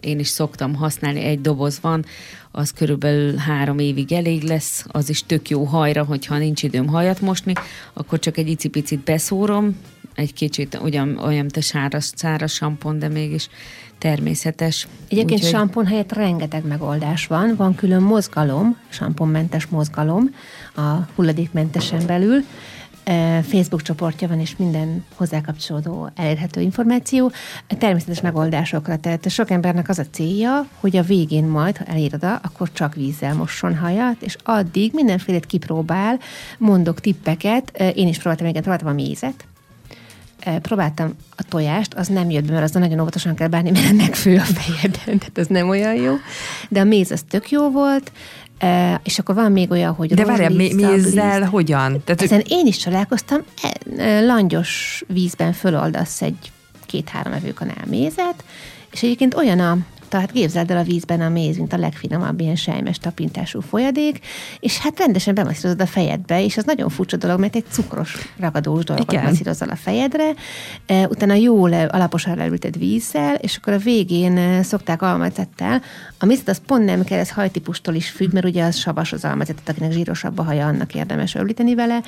én 0.00 0.18
is 0.18 0.28
szoktam 0.28 0.74
használni, 0.74 1.20
egy 1.20 1.40
doboz 1.40 1.78
van, 1.80 2.04
az 2.50 2.70
körülbelül 2.70 3.36
három 3.36 3.78
évig 3.78 4.12
elég 4.12 4.42
lesz, 4.42 4.84
az 4.88 5.08
is 5.08 5.26
tök 5.26 5.48
jó 5.48 5.64
hajra, 5.64 6.04
hogyha 6.04 6.38
nincs 6.38 6.62
időm 6.62 6.86
hajat 6.86 7.20
mosni, 7.20 7.52
akkor 7.92 8.18
csak 8.18 8.36
egy 8.36 8.48
icipicit 8.48 9.00
beszórom, 9.00 9.76
egy 10.14 10.32
kicsit 10.32 10.78
ugyan, 10.82 11.18
olyan, 11.18 11.46
a 11.54 11.60
sáraz, 11.60 12.12
száraz 12.16 12.52
sampon, 12.52 12.98
de 12.98 13.08
mégis 13.08 13.48
természetes. 14.00 14.88
Egyébként 15.08 15.40
Úgyhogy... 15.40 15.58
sampon 15.58 15.86
helyett 15.86 16.12
rengeteg 16.12 16.66
megoldás 16.66 17.26
van. 17.26 17.54
Van 17.56 17.74
külön 17.74 18.02
mozgalom, 18.02 18.76
samponmentes 18.88 19.66
mozgalom 19.66 20.34
a 20.74 20.90
hulladékmentesen 21.14 22.06
belül. 22.06 22.44
E, 23.04 23.42
Facebook 23.42 23.82
csoportja 23.82 24.28
van, 24.28 24.40
és 24.40 24.56
minden 24.56 25.04
hozzá 25.14 25.40
kapcsolódó 25.40 26.10
elérhető 26.14 26.60
információ. 26.60 27.32
Természetes 27.78 28.20
megoldásokra. 28.20 28.96
Tehát 28.96 29.30
sok 29.30 29.50
embernek 29.50 29.88
az 29.88 29.98
a 29.98 30.04
célja, 30.10 30.66
hogy 30.80 30.96
a 30.96 31.02
végén 31.02 31.44
majd, 31.44 31.76
ha 31.76 31.84
elér 31.84 32.14
oda, 32.14 32.34
akkor 32.34 32.72
csak 32.72 32.94
vízzel 32.94 33.34
mosson 33.34 33.76
hajat, 33.76 34.22
és 34.22 34.36
addig 34.42 34.92
mindenfélét 34.94 35.46
kipróbál, 35.46 36.18
mondok 36.58 37.00
tippeket. 37.00 37.70
E, 37.74 37.88
én 37.88 38.08
is 38.08 38.18
próbáltam, 38.18 38.46
igen, 38.46 38.62
próbáltam 38.62 38.88
a 38.88 38.92
mézet, 38.92 39.44
próbáltam 40.62 41.14
a 41.36 41.42
tojást, 41.42 41.94
az 41.94 42.08
nem 42.08 42.30
jött 42.30 42.44
be, 42.44 42.52
mert 42.52 42.64
az 42.64 42.70
nagyon 42.70 43.00
óvatosan 43.00 43.34
kell 43.34 43.48
bánni, 43.48 43.70
mert 43.70 43.92
megfő 43.92 44.36
a 44.36 44.40
fejeden, 44.40 45.18
tehát 45.18 45.38
ez 45.38 45.46
nem 45.46 45.68
olyan 45.68 45.94
jó. 45.94 46.14
De 46.68 46.80
a 46.80 46.84
méz 46.84 47.10
az 47.10 47.22
tök 47.28 47.50
jó 47.50 47.70
volt, 47.70 48.12
és 49.02 49.18
akkor 49.18 49.34
van 49.34 49.52
még 49.52 49.70
olyan, 49.70 49.92
hogy 49.94 50.14
De 50.14 50.24
várjál, 50.24 50.50
mézzel 50.50 51.44
hogyan? 51.44 52.02
Tehát, 52.04 52.22
Ezen 52.22 52.42
én 52.48 52.66
is 52.66 52.76
találkoztam, 52.76 53.40
e, 53.96 54.20
langyos 54.20 55.02
vízben 55.06 55.52
föloldasz 55.52 56.22
egy 56.22 56.52
két-három 56.86 57.32
evőkanál 57.32 57.84
mézet, 57.86 58.44
és 58.92 59.02
egyébként 59.02 59.34
olyan 59.34 59.60
a 59.60 59.78
tehát 60.10 60.32
képzeld 60.32 60.70
el 60.70 60.76
a 60.76 60.82
vízben 60.82 61.20
a 61.20 61.28
méz, 61.28 61.56
mint 61.56 61.72
a 61.72 61.76
legfinomabb 61.76 62.40
ilyen 62.40 62.56
sejmes 62.56 62.98
tapintású 62.98 63.60
folyadék, 63.60 64.20
és 64.60 64.78
hát 64.78 64.98
rendesen 64.98 65.34
bemasszírozod 65.34 65.80
a 65.80 65.86
fejedbe, 65.86 66.44
és 66.44 66.56
az 66.56 66.64
nagyon 66.64 66.88
furcsa 66.88 67.16
dolog, 67.16 67.40
mert 67.40 67.56
egy 67.56 67.64
cukros 67.70 68.34
ragadós 68.38 68.84
dolgot 68.84 69.22
masszírozol 69.22 69.68
a 69.68 69.76
fejedre, 69.76 70.34
e, 70.86 71.06
utána 71.06 71.34
jól 71.34 71.72
alaposan 71.72 72.36
leülted 72.36 72.78
vízzel, 72.78 73.34
és 73.34 73.56
akkor 73.56 73.72
a 73.72 73.78
végén 73.78 74.36
e, 74.36 74.62
szokták 74.62 75.02
almacettel. 75.02 75.82
A 76.18 76.24
mézet 76.24 76.48
az 76.48 76.60
pont 76.66 76.84
nem 76.84 77.04
kell, 77.04 77.18
ez 77.18 77.30
hajtípustól 77.30 77.94
is 77.94 78.10
függ, 78.10 78.32
mert 78.32 78.46
ugye 78.46 78.64
az 78.64 78.76
savas 78.76 79.12
az 79.12 79.24
almacettet, 79.24 79.68
akinek 79.68 79.92
zsírosabb 79.92 80.38
a 80.38 80.42
haja, 80.42 80.66
annak 80.66 80.94
érdemes 80.94 81.34
öblíteni 81.34 81.74
vele, 81.74 82.02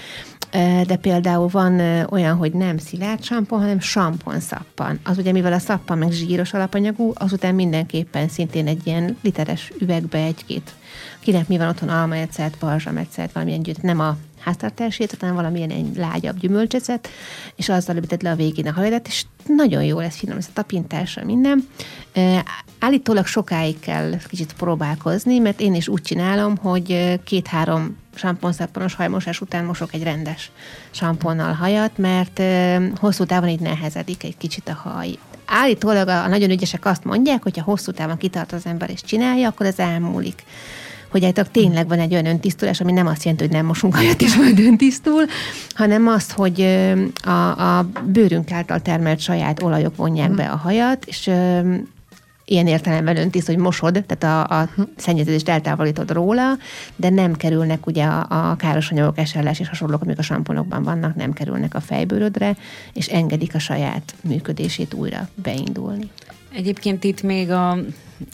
e, 0.50 0.84
de 0.84 0.96
például 0.96 1.48
van 1.48 1.80
olyan, 2.10 2.36
hogy 2.36 2.52
nem 2.52 2.78
szilárd 2.78 3.22
sampon, 3.22 3.60
hanem 3.60 3.80
sampon 3.80 4.40
szappan. 4.40 4.98
Az 5.04 5.18
ugye, 5.18 5.32
mivel 5.32 5.52
a 5.52 5.58
szappan 5.58 5.98
meg 5.98 6.10
zsíros 6.10 6.52
alapanyagú, 6.52 7.12
azután 7.14 7.54
mindenki 7.54 7.91
mindenképpen 7.92 8.28
szintén 8.28 8.66
egy 8.66 8.86
ilyen 8.86 9.16
literes 9.22 9.72
üvegbe 9.78 10.18
egy-két, 10.18 10.74
kinek 11.20 11.48
mi 11.48 11.58
van 11.58 11.68
otthon, 11.68 11.88
almaecet, 11.88 12.56
balzsamecet, 12.60 13.32
valamilyen 13.32 13.62
gyűjt, 13.62 13.82
nem 13.82 14.00
a 14.00 14.16
háztartásét, 14.40 15.16
hanem 15.20 15.34
valamilyen 15.34 15.70
egy 15.70 15.96
lágyabb 15.96 16.38
gyümölcsecet, 16.38 17.08
és 17.56 17.68
azzal 17.68 17.96
übited 17.96 18.22
le 18.22 18.30
a 18.30 18.34
végén 18.34 18.66
a 18.66 18.72
hajadat, 18.72 19.06
és 19.06 19.24
nagyon 19.46 19.84
jó 19.84 19.98
lesz 19.98 20.16
finom, 20.16 20.36
ez 20.36 20.46
a 20.48 20.52
tapintása, 20.52 21.24
minden. 21.24 21.68
Állítólag 22.78 23.26
sokáig 23.26 23.80
kell 23.80 24.16
kicsit 24.28 24.52
próbálkozni, 24.52 25.38
mert 25.38 25.60
én 25.60 25.74
is 25.74 25.88
úgy 25.88 26.02
csinálom, 26.02 26.56
hogy 26.56 27.20
két-három 27.24 27.96
samponszappanos 28.14 28.94
hajmosás 28.94 29.40
után 29.40 29.64
mosok 29.64 29.94
egy 29.94 30.02
rendes 30.02 30.50
samponnal 30.90 31.52
hajat, 31.52 31.98
mert 31.98 32.42
hosszú 32.96 33.24
távon 33.24 33.48
így 33.48 33.60
nehezedik 33.60 34.24
egy 34.24 34.36
kicsit 34.36 34.68
a 34.68 34.74
haj 34.74 35.18
állítólag 35.52 36.08
a, 36.08 36.24
a 36.24 36.28
nagyon 36.28 36.50
ügyesek 36.50 36.86
azt 36.86 37.04
mondják, 37.04 37.42
hogy 37.42 37.56
ha 37.56 37.62
hosszú 37.62 37.92
távon 37.92 38.16
kitart 38.16 38.52
az 38.52 38.66
ember 38.66 38.90
és 38.90 39.02
csinálja, 39.02 39.48
akkor 39.48 39.66
ez 39.66 39.78
elmúlik. 39.78 40.44
Hogy 41.08 41.22
állítólag 41.24 41.50
tényleg 41.50 41.88
van 41.88 41.98
egy 41.98 42.12
olyan 42.12 42.26
öntisztulás, 42.26 42.80
ami 42.80 42.92
nem 42.92 43.06
azt 43.06 43.22
jelenti, 43.22 43.44
hogy 43.44 43.52
nem 43.52 43.66
mosunk 43.66 43.94
hajat 43.96 44.22
és 44.22 44.36
majd 44.36 44.58
öntisztul, 44.58 45.24
hanem 45.74 46.08
azt, 46.08 46.32
hogy 46.32 46.60
a, 47.22 47.78
a 47.78 47.86
bőrünk 48.04 48.52
által 48.52 48.80
termelt 48.80 49.20
saját 49.20 49.62
olajok 49.62 49.96
vonják 49.96 50.30
be 50.30 50.44
a 50.44 50.56
hajat, 50.56 51.04
és 51.04 51.30
ilyen 52.52 52.66
értelemben 52.66 53.16
öntiszt, 53.16 53.46
hogy 53.46 53.56
mosod, 53.56 54.04
tehát 54.06 54.48
a, 54.50 54.60
a 54.60 54.68
szennyeződést 54.96 55.48
eltávolítod 55.48 56.10
róla, 56.10 56.52
de 56.96 57.10
nem 57.10 57.34
kerülnek 57.34 57.86
ugye 57.86 58.04
a, 58.04 58.50
a 58.50 58.56
káros 58.56 58.90
anyagok, 58.90 59.18
eserles 59.18 59.60
és 59.60 59.68
hasonlók, 59.68 60.02
amik 60.02 60.18
a 60.18 60.22
samponokban 60.22 60.82
vannak, 60.82 61.14
nem 61.14 61.32
kerülnek 61.32 61.74
a 61.74 61.80
fejbőrödre, 61.80 62.56
és 62.92 63.06
engedik 63.06 63.54
a 63.54 63.58
saját 63.58 64.14
működését 64.20 64.94
újra 64.94 65.28
beindulni. 65.34 66.10
Egyébként 66.54 67.04
itt 67.04 67.22
még 67.22 67.50
a, 67.50 67.78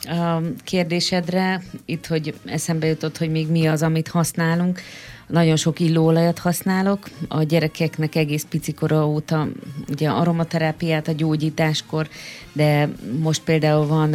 a 0.02 0.40
kérdésedre, 0.64 1.62
itt, 1.85 2.07
hogy 2.07 2.35
eszembe 2.45 2.87
jutott, 2.87 3.18
hogy 3.18 3.30
még 3.30 3.50
mi 3.50 3.66
az, 3.66 3.83
amit 3.83 4.09
használunk, 4.09 4.80
nagyon 5.28 5.57
sok 5.57 5.80
illóolajat 5.80 6.38
használok. 6.38 7.09
A 7.28 7.42
gyerekeknek 7.42 8.14
egész 8.14 8.47
picikora 8.49 9.09
óta 9.09 9.49
ugye 9.90 10.09
aromaterápiát 10.09 11.09
a 11.09 11.12
gyógyításkor, 11.12 12.09
de 12.52 12.88
most 13.21 13.42
például 13.42 13.87
van 13.87 14.11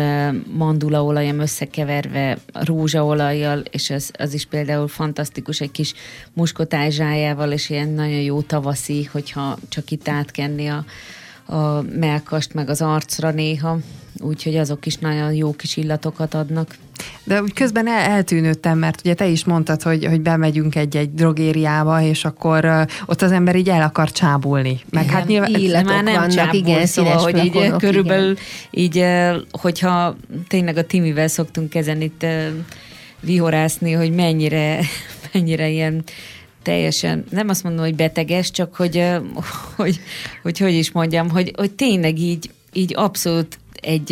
mandulaolajam 0.57 1.39
összekeverve 1.39 2.37
rózsaolajjal, 2.53 3.59
és 3.59 3.89
az, 3.89 4.11
az 4.17 4.33
is 4.33 4.45
például 4.45 4.87
fantasztikus, 4.87 5.61
egy 5.61 5.71
kis 5.71 5.93
muskotázsájával, 6.33 7.51
és 7.51 7.69
ilyen 7.69 7.89
nagyon 7.89 8.21
jó 8.21 8.41
tavaszi, 8.41 9.03
hogyha 9.11 9.57
csak 9.69 9.91
itt 9.91 10.07
átkenni 10.07 10.67
a, 10.67 10.85
a 11.45 11.81
melkast, 11.81 12.53
meg 12.53 12.69
az 12.69 12.81
arcra 12.81 13.31
néha, 13.31 13.77
úgyhogy 14.19 14.57
azok 14.57 14.85
is 14.85 14.97
nagyon 14.97 15.33
jó 15.33 15.51
kis 15.51 15.77
illatokat 15.77 16.33
adnak. 16.33 16.75
De 17.23 17.41
úgy 17.41 17.53
közben 17.53 17.87
el, 17.87 17.99
eltűnődtem, 17.99 18.77
mert 18.77 18.99
ugye 18.99 19.13
te 19.13 19.27
is 19.27 19.45
mondtad, 19.45 19.81
hogy, 19.81 20.05
hogy 20.05 20.21
bemegyünk 20.21 20.75
egy-egy 20.75 21.13
drogériába, 21.13 22.01
és 22.01 22.25
akkor 22.25 22.65
uh, 22.65 22.81
ott 23.05 23.21
az 23.21 23.31
ember 23.31 23.55
így 23.55 23.69
el 23.69 23.81
akar 23.81 24.11
csábulni. 24.11 24.79
Meg 24.89 25.03
igen, 25.03 25.15
hát 25.15 25.27
nyilván 25.27 25.85
már 25.85 26.03
nem 26.03 26.13
vannak, 26.13 26.29
csábul, 26.29 26.59
igen, 26.59 26.85
szóval, 26.85 27.17
hogy 27.17 27.37
így 27.37 27.53
lakonok, 27.53 27.77
körülbelül 27.77 28.35
igen. 28.69 29.35
így, 29.35 29.45
hogyha 29.51 30.15
tényleg 30.47 30.77
a 30.77 30.85
Timivel 30.85 31.27
szoktunk 31.27 31.75
ezen 31.75 32.01
itt 32.01 32.23
uh, 32.23 32.47
vihorászni, 33.19 33.91
hogy 33.91 34.11
mennyire, 34.11 34.79
mennyire 35.33 35.69
ilyen 35.69 36.03
teljesen, 36.63 37.25
nem 37.29 37.49
azt 37.49 37.63
mondom, 37.63 37.83
hogy 37.83 37.95
beteges, 37.95 38.51
csak 38.51 38.75
hogy 38.75 39.03
hogy, 39.75 39.99
hogy, 40.41 40.57
hogy 40.57 40.73
is 40.73 40.91
mondjam, 40.91 41.29
hogy, 41.29 41.51
hogy 41.55 41.71
tényleg 41.71 42.19
így, 42.19 42.49
így 42.73 42.93
abszolút 42.95 43.57
egy, 43.81 44.11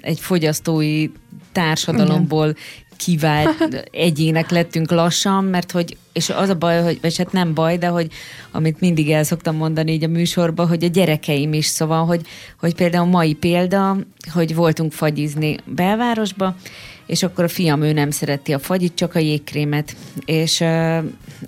egy 0.00 0.20
fogyasztói 0.20 1.08
társadalomból 1.52 2.56
kivált 2.98 3.80
egyének 3.92 4.50
lettünk 4.50 4.90
lassan, 4.90 5.44
mert 5.44 5.70
hogy, 5.70 5.96
és 6.12 6.30
az 6.30 6.48
a 6.48 6.54
baj, 6.54 6.82
hogy, 6.82 6.98
vagy 7.00 7.16
hát 7.16 7.32
nem 7.32 7.54
baj, 7.54 7.78
de 7.78 7.86
hogy 7.86 8.10
amit 8.50 8.80
mindig 8.80 9.10
el 9.10 9.24
szoktam 9.24 9.56
mondani 9.56 9.92
így 9.92 10.04
a 10.04 10.08
műsorban, 10.08 10.68
hogy 10.68 10.84
a 10.84 10.88
gyerekeim 10.88 11.52
is, 11.52 11.66
szóval, 11.66 12.04
hogy, 12.04 12.26
hogy 12.60 12.74
például 12.74 13.06
mai 13.06 13.34
példa, 13.34 13.96
hogy 14.32 14.54
voltunk 14.54 14.92
fagyizni 14.92 15.56
belvárosba, 15.64 16.56
és 17.06 17.22
akkor 17.22 17.44
a 17.44 17.48
fiam 17.48 17.82
ő 17.82 17.92
nem 17.92 18.10
szereti 18.10 18.52
a 18.52 18.58
fagyit, 18.58 18.94
csak 18.94 19.14
a 19.14 19.18
jégkrémet, 19.18 19.96
és, 20.24 20.64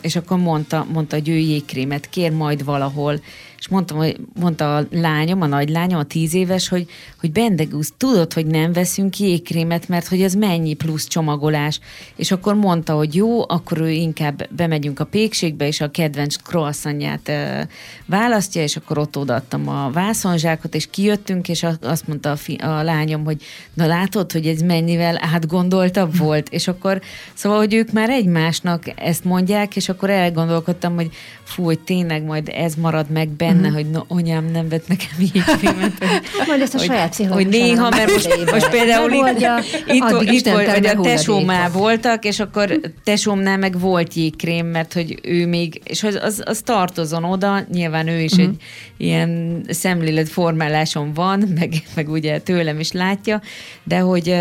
és 0.01 0.17
akkor 0.17 0.39
mondta, 0.39 0.87
mondta, 0.93 1.17
hogy 1.17 1.29
ő 1.29 1.37
jégkrémet 1.37 2.09
kér 2.09 2.33
majd 2.33 2.65
valahol, 2.65 3.21
és 3.61 3.69
mondtam, 3.69 3.97
hogy 3.97 4.17
mondta 4.41 4.77
a 4.77 4.87
lányom, 4.91 5.41
a 5.43 5.47
nagylányom, 5.47 5.99
a 5.99 6.05
tíz 6.05 6.35
éves, 6.35 6.69
hogy, 6.69 6.87
hogy 7.21 7.33
Bendegusz, 7.33 7.93
tudod, 7.97 8.33
hogy 8.33 8.47
nem 8.47 8.73
veszünk 8.73 9.19
jégkrémet, 9.19 9.89
mert 9.89 10.07
hogy 10.07 10.23
ez 10.23 10.35
mennyi 10.35 10.75
plusz 10.75 11.07
csomagolás. 11.07 11.81
És 12.17 12.31
akkor 12.31 12.55
mondta, 12.55 12.95
hogy 12.95 13.15
jó, 13.15 13.49
akkor 13.49 13.81
ő 13.81 13.91
inkább 13.91 14.49
bemegyünk 14.51 15.01
a 15.01 15.05
pékségbe, 15.05 15.67
és 15.67 15.81
a 15.81 15.91
kedvenc 15.91 16.37
croissantját 16.37 17.29
e, 17.29 17.69
választja, 18.07 18.63
és 18.63 18.77
akkor 18.77 18.99
ott 18.99 19.17
odaadtam 19.17 19.69
a 19.69 19.91
vászonzsákot, 19.91 20.75
és 20.75 20.91
kijöttünk, 20.91 21.49
és 21.49 21.67
azt 21.81 22.09
mondta 22.09 22.31
a, 22.31 22.37
fi, 22.37 22.55
a 22.55 22.83
lányom, 22.83 23.25
hogy 23.25 23.43
na 23.75 23.87
látod, 23.87 24.33
hogy 24.33 24.47
ez 24.47 24.61
mennyivel 24.61 25.19
átgondoltabb 25.35 26.17
volt, 26.17 26.49
és 26.49 26.69
akkor 26.69 27.01
szóval, 27.35 27.59
hogy 27.59 27.75
ők 27.75 27.93
már 27.93 28.11
egymásnak 28.11 28.85
ezt 28.97 29.25
mondják, 29.25 29.77
és 29.77 29.89
akkor 29.89 30.11
elgondolkodtam, 30.11 30.95
hogy 30.95 31.11
fú, 31.43 31.65
hogy 31.65 31.81
tényleg 31.81 32.23
majd 32.23 32.49
ez 32.55 32.75
marad 32.75 33.11
meg 33.11 33.29
benne, 33.29 33.49
uh-huh. 33.57 33.75
hogy 33.75 33.91
no, 33.91 34.01
anyám 34.09 34.45
nem 34.45 34.69
vett 34.69 34.89
nekem 34.89 35.09
így 35.21 35.43
krémet. 35.45 35.93
Hogy, 35.99 36.47
majd 36.47 36.61
ezt 36.61 36.75
a 36.75 36.79
hogy, 36.79 36.87
saját 36.87 37.17
hogy 37.17 37.47
néha, 37.47 37.91
mert 37.91 38.13
most, 38.13 38.51
most 38.51 38.71
például 38.71 39.09
Megoldja, 39.09 39.59
itt, 39.87 39.95
itt, 39.95 40.31
itt 40.31 40.49
volt, 40.49 40.69
hogy 40.69 40.87
a 40.87 40.95
hulladékot. 40.97 41.73
voltak, 41.73 42.25
és 42.25 42.41
akkor 42.41 42.81
tesómnál 43.05 43.59
meg 43.59 43.81
volt 43.81 44.15
jégkrém, 44.15 44.67
mert 44.67 44.93
hogy 44.93 45.19
ő 45.23 45.47
még, 45.47 45.81
és 45.85 46.03
az, 46.03 46.19
az, 46.23 46.43
az 46.45 46.61
tartozon 46.61 47.25
oda, 47.25 47.67
nyilván 47.73 48.09
ő 48.09 48.21
is 48.21 48.33
uh-huh. 48.33 48.47
egy 48.47 48.61
ilyen 48.97 49.63
szemléletformáláson 49.69 51.13
van, 51.13 51.39
meg, 51.59 51.73
meg 51.95 52.09
ugye 52.09 52.39
tőlem 52.41 52.81
is 52.81 52.93
látja, 52.93 53.41
de 53.85 53.99
hogy, 53.99 54.35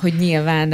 hogy 0.00 0.12
nyilván 0.18 0.68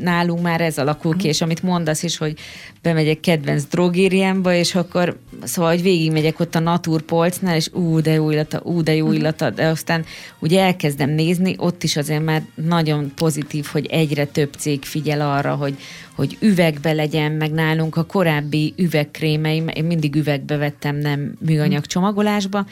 nálunk 0.00 0.42
már 0.42 0.60
ez 0.60 0.78
alakul 0.78 1.16
ki, 1.16 1.28
és 1.28 1.40
amit 1.40 1.62
mondasz 1.62 2.02
is, 2.02 2.16
hogy 2.16 2.38
bemegyek 2.84 3.20
kedvenc 3.20 3.64
drogériámba, 3.64 4.54
és 4.54 4.74
akkor 4.74 5.18
szóval, 5.42 5.70
hogy 5.70 5.82
végigmegyek 5.82 6.40
ott 6.40 6.54
a 6.54 6.58
naturpolcnál, 6.58 7.56
és 7.56 7.70
ú, 7.72 8.00
de 8.00 8.12
jó 8.12 8.30
illata, 8.30 8.60
ú, 8.64 8.82
de 8.82 8.94
jó 8.94 9.12
illata, 9.12 9.50
de 9.50 9.66
aztán 9.66 10.04
ugye 10.38 10.62
elkezdem 10.62 11.10
nézni, 11.10 11.54
ott 11.58 11.82
is 11.82 11.96
azért 11.96 12.24
már 12.24 12.42
nagyon 12.54 13.12
pozitív, 13.14 13.66
hogy 13.72 13.86
egyre 13.86 14.24
több 14.24 14.52
cég 14.58 14.82
figyel 14.82 15.20
arra, 15.20 15.54
hogy, 15.54 15.76
hogy 16.14 16.36
üvegbe 16.40 16.92
legyen, 16.92 17.32
meg 17.32 17.52
nálunk 17.52 17.96
a 17.96 18.04
korábbi 18.04 18.74
üvegkrémeim, 18.76 19.68
én 19.68 19.84
mindig 19.84 20.14
üvegbe 20.14 20.56
vettem, 20.56 20.96
nem 20.96 21.34
műanyag 21.40 21.86
csomagolásba, 21.86 22.66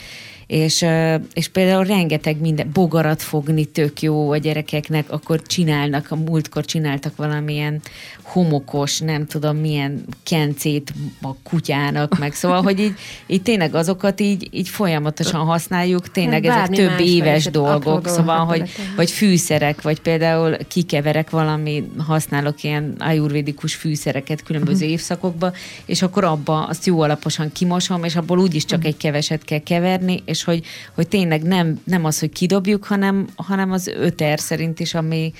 és, 0.53 0.85
és 1.33 1.49
például 1.49 1.85
rengeteg 1.85 2.41
minden, 2.41 2.71
bogarat 2.73 3.23
fogni 3.23 3.65
tök 3.65 4.03
jó 4.03 4.31
a 4.31 4.37
gyerekeknek, 4.37 5.11
akkor 5.11 5.43
csinálnak, 5.43 6.11
a 6.11 6.17
múltkor 6.17 6.65
csináltak 6.65 7.17
valamilyen 7.17 7.81
homokos, 8.23 9.01
nem 9.01 9.27
tudom 9.27 9.57
milyen 9.57 10.02
kencét 10.23 10.93
a 11.23 11.35
kutyának, 11.43 12.19
meg. 12.19 12.35
Szóval, 12.35 12.63
hogy 12.63 12.81
így, 12.81 12.95
így 13.27 13.43
tényleg 13.43 13.75
azokat 13.75 14.21
így, 14.21 14.49
így 14.51 14.69
folyamatosan 14.69 15.41
használjuk, 15.41 16.11
tényleg 16.11 16.45
Hát 16.45 16.71
ezek 16.71 16.77
több 16.77 17.07
éves 17.07 17.47
apró 17.47 17.63
dolgok, 17.63 18.09
szóval, 18.09 18.45
hogy, 18.45 18.71
vagy 18.97 19.11
fűszerek, 19.11 19.83
vagy 19.83 20.01
például 20.01 20.57
kikeverek 20.69 21.31
valami, 21.31 21.91
használok 21.99 22.63
ilyen 22.63 22.95
ajurvédikus 22.99 23.75
fűszereket 23.75 24.43
különböző 24.43 24.87
évszakokba, 24.87 25.53
és 25.85 26.03
akkor 26.03 26.25
abba 26.25 26.65
azt 26.67 26.87
jó 26.87 27.01
alaposan 27.01 27.53
kimosom, 27.53 28.05
és 28.05 28.17
abból 28.17 28.39
úgyis 28.39 28.65
csak 28.65 28.85
egy 28.85 28.97
keveset 28.97 29.45
kell 29.45 29.59
keverni, 29.59 30.23
és 30.25 30.45
hogy, 30.45 30.65
hogy 30.95 31.09
tényleg 31.09 31.43
nem, 31.43 31.81
nem 31.85 32.05
az, 32.05 32.19
hogy 32.19 32.31
kidobjuk, 32.31 32.85
hanem, 32.85 33.27
hanem 33.37 33.73
az 33.73 33.87
öter 33.87 34.41
szerint 34.41 34.81
is, 34.81 34.95
ami, 34.95 35.33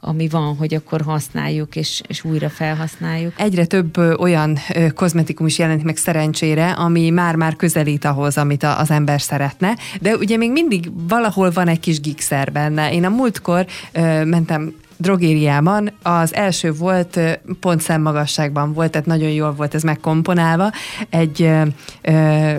ami 0.00 0.28
van, 0.28 0.56
hogy 0.56 0.74
akkor 0.74 1.00
használjuk, 1.00 1.76
és, 1.76 2.02
és 2.06 2.24
újra 2.24 2.48
felhasználjuk. 2.48 3.32
Egyre 3.36 3.64
több 3.64 3.96
olyan 4.18 4.58
kozmetikum 4.94 5.46
is 5.46 5.58
jelenik 5.58 5.84
meg 5.84 5.96
szerencsére, 5.96 6.70
ami 6.70 7.10
már-már 7.10 7.56
közelít 7.56 8.04
ahhoz, 8.04 8.38
amit 8.38 8.62
az 8.62 8.90
ember 8.90 9.20
szeretne, 9.20 9.76
de 10.00 10.16
ugye 10.16 10.36
még 10.36 10.50
mindig 10.52 10.90
valahol 11.08 11.50
van 11.50 11.68
egy 11.68 11.80
kis 11.80 12.00
gigszer 12.00 12.52
benne. 12.52 12.92
Én 12.92 13.04
a 13.04 13.08
múltkor 13.08 13.66
mentem 14.24 14.74
drogériában, 15.00 15.92
az 16.02 16.34
első 16.34 16.72
volt, 16.72 17.20
pont 17.60 17.80
szemmagasságban 17.80 18.72
volt, 18.72 18.90
tehát 18.90 19.06
nagyon 19.06 19.30
jól 19.30 19.52
volt 19.52 19.74
ez 19.74 19.82
megkomponálva, 19.82 20.70
egy 21.10 21.42
ö, 21.42 21.62
ö, 22.02 22.52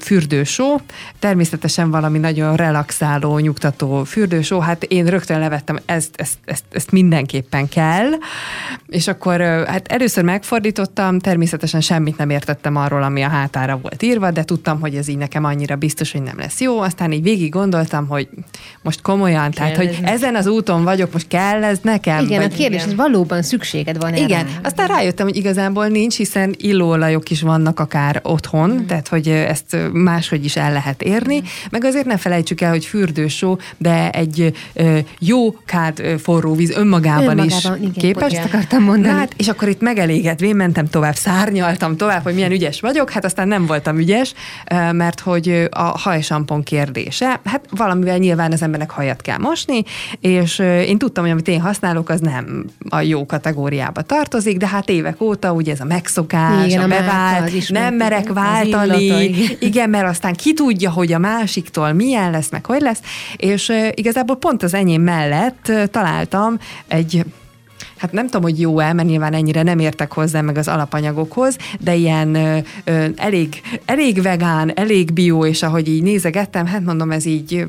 fürdősó, 0.00 0.80
természetesen 1.18 1.90
valami 1.90 2.18
nagyon 2.18 2.56
relaxáló, 2.56 3.38
nyugtató 3.38 4.04
fürdősó, 4.04 4.58
hát 4.58 4.84
én 4.84 5.06
rögtön 5.06 5.38
levettem, 5.38 5.78
ezt, 5.86 6.10
ezt, 6.16 6.38
ezt, 6.44 6.64
ezt 6.70 6.90
mindenképpen 6.90 7.68
kell, 7.68 8.10
és 8.86 9.08
akkor 9.08 9.40
hát 9.40 9.86
először 9.88 10.24
megfordítottam, 10.24 11.18
természetesen 11.18 11.80
semmit 11.80 12.16
nem 12.16 12.30
értettem 12.30 12.76
arról, 12.76 13.02
ami 13.02 13.22
a 13.22 13.28
hátára 13.28 13.78
volt 13.82 14.02
írva, 14.02 14.30
de 14.30 14.44
tudtam, 14.44 14.80
hogy 14.80 14.94
ez 14.94 15.08
így 15.08 15.18
nekem 15.18 15.44
annyira 15.44 15.76
biztos, 15.76 16.12
hogy 16.12 16.22
nem 16.22 16.38
lesz 16.38 16.60
jó, 16.60 16.80
aztán 16.80 17.12
így 17.12 17.22
végig 17.22 17.50
gondoltam, 17.50 18.06
hogy 18.06 18.28
most 18.82 19.02
komolyan, 19.02 19.50
tehát, 19.50 19.76
hogy 19.76 19.98
ez 20.02 20.18
ezen 20.28 20.36
az 20.36 20.46
úton 20.46 20.84
vagyok, 20.84 21.12
most 21.12 21.28
kell 21.28 21.57
ez 21.66 21.78
nekem? 21.82 22.24
Igen, 22.24 22.42
a 22.42 22.48
kérdés, 22.48 22.84
hogy 22.84 22.96
valóban 22.96 23.42
szükséged 23.42 23.98
van 23.98 24.12
erre. 24.12 24.22
igen, 24.22 24.46
aztán 24.62 24.86
rájöttem, 24.86 25.26
hogy 25.26 25.36
igazából 25.36 25.86
nincs, 25.86 26.16
hiszen 26.16 26.54
illóolajok 26.58 27.30
is 27.30 27.40
vannak 27.40 27.80
akár 27.80 28.20
otthon, 28.22 28.70
mm. 28.70 28.86
tehát 28.86 29.08
hogy 29.08 29.28
ezt 29.28 29.76
máshogy 29.92 30.44
is 30.44 30.56
el 30.56 30.72
lehet 30.72 31.02
érni, 31.02 31.36
mm. 31.36 31.44
meg 31.70 31.84
azért 31.84 32.06
ne 32.06 32.16
felejtsük 32.16 32.60
el, 32.60 32.70
hogy 32.70 32.84
fürdősó, 32.84 33.58
de 33.76 34.10
egy 34.10 34.52
jó 35.18 35.52
kád 35.64 36.02
forró 36.22 36.54
víz 36.54 36.70
önmagában, 36.70 37.38
Önmagában, 37.38 37.46
is 37.46 37.64
igen, 37.80 37.92
képes. 37.92 38.32
ezt 38.32 38.44
akartam 38.44 38.82
mondani. 38.82 39.18
Hát, 39.18 39.32
és 39.36 39.48
akkor 39.48 39.68
itt 39.68 39.80
megelégedve 39.80 40.54
mentem 40.54 40.88
tovább, 40.88 41.14
szárnyaltam 41.14 41.96
tovább, 41.96 42.22
hogy 42.22 42.34
milyen 42.34 42.52
ügyes 42.52 42.80
vagyok, 42.80 43.10
hát 43.10 43.24
aztán 43.24 43.48
nem 43.48 43.66
voltam 43.66 43.98
ügyes, 43.98 44.32
mert 44.92 45.20
hogy 45.20 45.68
a 45.70 45.82
hajsampon 45.82 46.62
kérdése, 46.62 47.40
hát 47.44 47.64
valamivel 47.70 48.18
nyilván 48.18 48.52
az 48.52 48.62
embernek 48.62 48.90
hajat 48.90 49.22
kell 49.22 49.38
mosni, 49.38 49.82
és 50.20 50.58
én 50.58 50.98
tudtam, 50.98 51.24
hogy 51.24 51.32
amit 51.32 51.47
én 51.48 51.60
használok, 51.60 52.08
az 52.08 52.20
nem 52.20 52.64
a 52.88 53.00
jó 53.00 53.26
kategóriába 53.26 54.02
tartozik, 54.02 54.56
de 54.56 54.66
hát 54.66 54.88
évek 54.88 55.20
óta 55.20 55.52
ugye 55.52 55.72
ez 55.72 55.80
a 55.80 55.84
megszokás, 55.84 56.66
Igen, 56.66 56.80
a 56.80 56.84
a 56.84 56.88
bevált, 56.88 57.52
ismert, 57.52 57.84
nem 57.84 57.94
merek 57.94 58.32
váltani, 58.32 59.04
illata, 59.04 59.56
igen. 59.58 59.90
mert 59.90 60.08
aztán 60.08 60.34
ki 60.34 60.52
tudja, 60.54 60.90
hogy 60.90 61.12
a 61.12 61.18
másiktól 61.18 61.92
milyen 61.92 62.30
lesz, 62.30 62.50
meg 62.50 62.66
hogy 62.66 62.80
lesz, 62.80 63.00
és 63.36 63.72
igazából 63.94 64.36
pont 64.36 64.62
az 64.62 64.74
enyém 64.74 65.02
mellett 65.02 65.72
találtam 65.90 66.58
egy 66.88 67.24
Hát 67.98 68.12
nem 68.12 68.24
tudom, 68.24 68.42
hogy 68.42 68.60
jó-e, 68.60 68.92
mert 68.92 69.08
nyilván 69.08 69.32
ennyire 69.32 69.62
nem 69.62 69.78
értek 69.78 70.12
hozzá 70.12 70.40
meg 70.40 70.56
az 70.56 70.68
alapanyagokhoz, 70.68 71.56
de 71.80 71.94
ilyen 71.94 72.34
ö, 72.34 72.58
ö, 72.84 73.06
elég, 73.16 73.60
elég 73.84 74.22
vegán, 74.22 74.72
elég 74.74 75.12
bio, 75.12 75.46
és 75.46 75.62
ahogy 75.62 75.88
így 75.88 76.02
nézegettem, 76.02 76.66
hát 76.66 76.84
mondom, 76.84 77.10
ez 77.10 77.24
így 77.24 77.66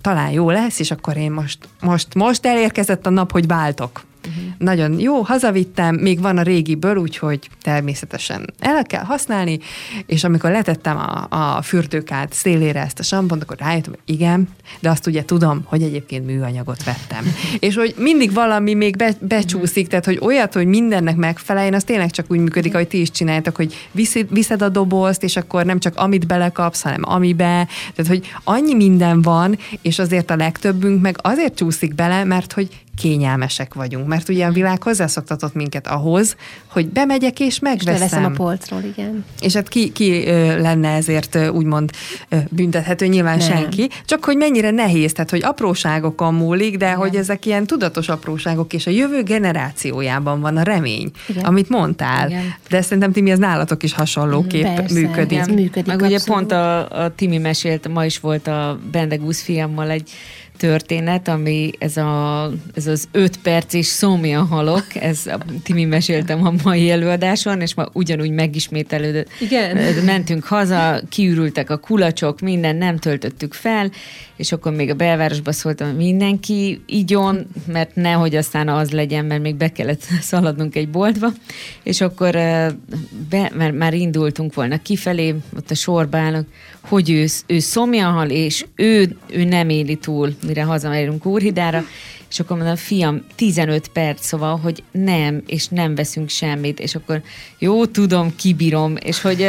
talán 0.00 0.30
jó 0.30 0.50
lesz, 0.50 0.78
és 0.78 0.90
akkor 0.90 1.16
én 1.16 1.30
most, 1.32 1.68
most, 1.80 2.14
most 2.14 2.46
elérkezett 2.46 3.06
a 3.06 3.10
nap, 3.10 3.32
hogy 3.32 3.46
váltok. 3.46 4.04
Uh-huh. 4.26 4.44
Nagyon 4.58 5.00
jó, 5.00 5.20
hazavittem, 5.20 5.94
még 5.94 6.20
van 6.20 6.38
a 6.38 6.42
régiből, 6.42 6.96
úgyhogy 6.96 7.48
természetesen 7.62 8.52
el 8.58 8.84
kell 8.84 9.04
használni, 9.04 9.58
és 10.06 10.24
amikor 10.24 10.50
letettem 10.50 10.96
a, 10.96 11.26
a 11.56 11.62
fürdőkád 11.62 12.32
szélére 12.32 12.80
ezt 12.80 12.98
a 12.98 13.02
sampont, 13.02 13.42
akkor 13.42 13.56
rájöttem, 13.58 13.92
hogy 13.92 14.14
igen, 14.14 14.48
de 14.80 14.90
azt 14.90 15.06
ugye 15.06 15.24
tudom, 15.24 15.62
hogy 15.64 15.82
egyébként 15.82 16.26
műanyagot 16.26 16.84
vettem. 16.84 17.24
és 17.66 17.74
hogy 17.74 17.94
mindig 17.98 18.32
valami 18.32 18.74
még 18.74 18.96
be, 18.96 19.14
becsúszik, 19.20 19.88
tehát 19.88 20.04
hogy 20.04 20.18
olyat, 20.20 20.54
hogy 20.54 20.66
mindennek 20.66 21.16
megfeleljen, 21.16 21.74
az 21.74 21.84
tényleg 21.84 22.10
csak 22.10 22.26
úgy 22.28 22.38
működik, 22.38 22.74
ahogy 22.74 22.88
ti 22.88 23.00
is 23.00 23.10
csináltak, 23.10 23.56
hogy 23.56 23.88
viszed, 23.90 24.26
viszed 24.30 24.62
a 24.62 24.68
dobozt, 24.68 25.22
és 25.22 25.36
akkor 25.36 25.64
nem 25.64 25.78
csak 25.78 25.96
amit 25.96 26.26
belekapsz, 26.26 26.82
hanem 26.82 27.02
amibe, 27.04 27.68
tehát 27.94 28.10
hogy 28.10 28.30
annyi 28.44 28.74
minden 28.74 29.22
van, 29.22 29.58
és 29.82 29.98
azért 29.98 30.30
a 30.30 30.36
legtöbbünk 30.36 31.02
meg 31.02 31.16
azért 31.22 31.54
csúszik 31.56 31.94
bele, 31.94 32.24
mert 32.24 32.52
hogy 32.52 32.68
kényelmesek 32.96 33.74
vagyunk, 33.74 34.06
mert 34.06 34.28
ugye 34.28 34.46
a 34.46 34.50
világ 34.50 34.82
hozzászoktatott 34.82 35.54
minket 35.54 35.86
ahhoz, 35.86 36.36
hogy 36.66 36.86
bemegyek 36.88 37.40
és 37.40 37.46
És 37.46 37.60
leveszem 37.60 37.94
a 37.94 37.98
megveszem. 38.00 38.32
polcról, 38.32 38.82
igen. 38.82 39.24
És 39.40 39.52
hát 39.54 39.68
ki, 39.68 39.92
ki 39.92 40.26
ö, 40.26 40.60
lenne 40.60 40.88
ezért 40.88 41.34
ö, 41.34 41.48
úgymond 41.48 41.90
ö, 42.28 42.36
büntethető? 42.50 43.06
Nyilván 43.06 43.38
Nem. 43.38 43.48
senki. 43.48 43.88
Csak 44.04 44.24
hogy 44.24 44.36
mennyire 44.36 44.70
nehéz, 44.70 45.12
tehát 45.12 45.30
hogy 45.30 45.42
apróságokon 45.44 46.34
múlik, 46.34 46.76
de 46.76 46.86
Igen. 46.86 46.98
hogy 46.98 47.16
ezek 47.16 47.46
ilyen 47.46 47.66
tudatos 47.66 48.08
apróságok, 48.08 48.72
és 48.72 48.86
a 48.86 48.90
jövő 48.90 49.22
generációjában 49.22 50.40
van 50.40 50.56
a 50.56 50.62
remény, 50.62 51.10
Igen. 51.28 51.44
amit 51.44 51.68
mondtál. 51.68 52.28
Igen. 52.28 52.54
De 52.68 52.82
szerintem 52.82 53.12
Timi, 53.12 53.30
ez 53.30 53.38
nálatok 53.38 53.82
is 53.82 53.92
hasonlóképp 53.92 54.62
Persze, 54.62 55.00
működik. 55.00 55.30
igen. 55.42 55.50
működik 55.50 55.86
Meg 55.86 56.00
ugye 56.00 56.14
abszolút. 56.14 56.38
pont 56.38 56.52
a, 56.52 57.02
a 57.04 57.14
Timi 57.14 57.38
mesélt, 57.38 57.88
ma 57.88 58.04
is 58.04 58.18
volt 58.20 58.46
a 58.46 58.78
Bendegusz 58.92 59.42
fiammal 59.42 59.90
egy 59.90 60.10
történet, 60.56 61.28
ami 61.28 61.70
ez, 61.78 61.96
a, 61.96 62.50
ez 62.74 62.86
az 62.86 63.08
öt 63.12 63.38
perces 63.38 63.86
szomja 63.86 64.44
halok, 64.44 64.86
ez 64.94 65.26
a, 65.26 65.38
Timi 65.62 65.84
meséltem 65.84 66.46
a 66.46 66.52
mai 66.64 66.90
előadáson, 66.90 67.60
és 67.60 67.74
ma 67.74 67.86
ugyanúgy 67.92 68.30
megismételődött. 68.30 69.28
Igen. 69.40 69.94
Mentünk 70.04 70.44
haza, 70.44 71.00
kiürültek 71.08 71.70
a 71.70 71.76
kulacsok, 71.76 72.40
minden, 72.40 72.76
nem 72.76 72.96
töltöttük 72.96 73.54
fel, 73.54 73.90
és 74.36 74.52
akkor 74.52 74.72
még 74.72 74.90
a 74.90 74.94
belvárosba 74.94 75.52
szóltam, 75.52 75.86
hogy 75.86 75.96
mindenki 75.96 76.80
igyon, 76.86 77.46
mert 77.66 77.94
nehogy 77.94 78.36
aztán 78.36 78.68
az 78.68 78.90
legyen, 78.90 79.24
mert 79.24 79.42
még 79.42 79.54
be 79.54 79.72
kellett 79.72 80.02
szaladnunk 80.20 80.76
egy 80.76 80.88
boltba, 80.88 81.32
és 81.82 82.00
akkor 82.00 82.32
be, 83.30 83.50
mert 83.54 83.74
már 83.74 83.94
indultunk 83.94 84.54
volna 84.54 84.82
kifelé, 84.82 85.34
ott 85.56 85.70
a 85.70 85.74
sorba 85.74 86.18
állunk, 86.18 86.46
hogy 86.80 87.10
ő, 87.10 87.26
ő 87.46 87.58
szomjahal, 87.58 88.30
és 88.30 88.64
ő, 88.74 89.16
ő 89.26 89.44
nem 89.44 89.68
éli 89.68 89.96
túl, 89.96 90.34
mire 90.46 90.62
hazamegyünk 90.62 91.26
Úrhidára, 91.26 91.84
és 92.30 92.40
akkor 92.40 92.56
mondom, 92.56 92.76
fiam, 92.76 93.22
15 93.34 93.88
perc, 93.88 94.26
szóval, 94.26 94.56
hogy 94.56 94.82
nem, 94.90 95.42
és 95.46 95.68
nem 95.68 95.94
veszünk 95.94 96.28
semmit, 96.28 96.80
és 96.80 96.94
akkor 96.94 97.22
jó, 97.58 97.86
tudom, 97.86 98.36
kibírom, 98.36 98.94
és 99.04 99.20
hogy, 99.20 99.46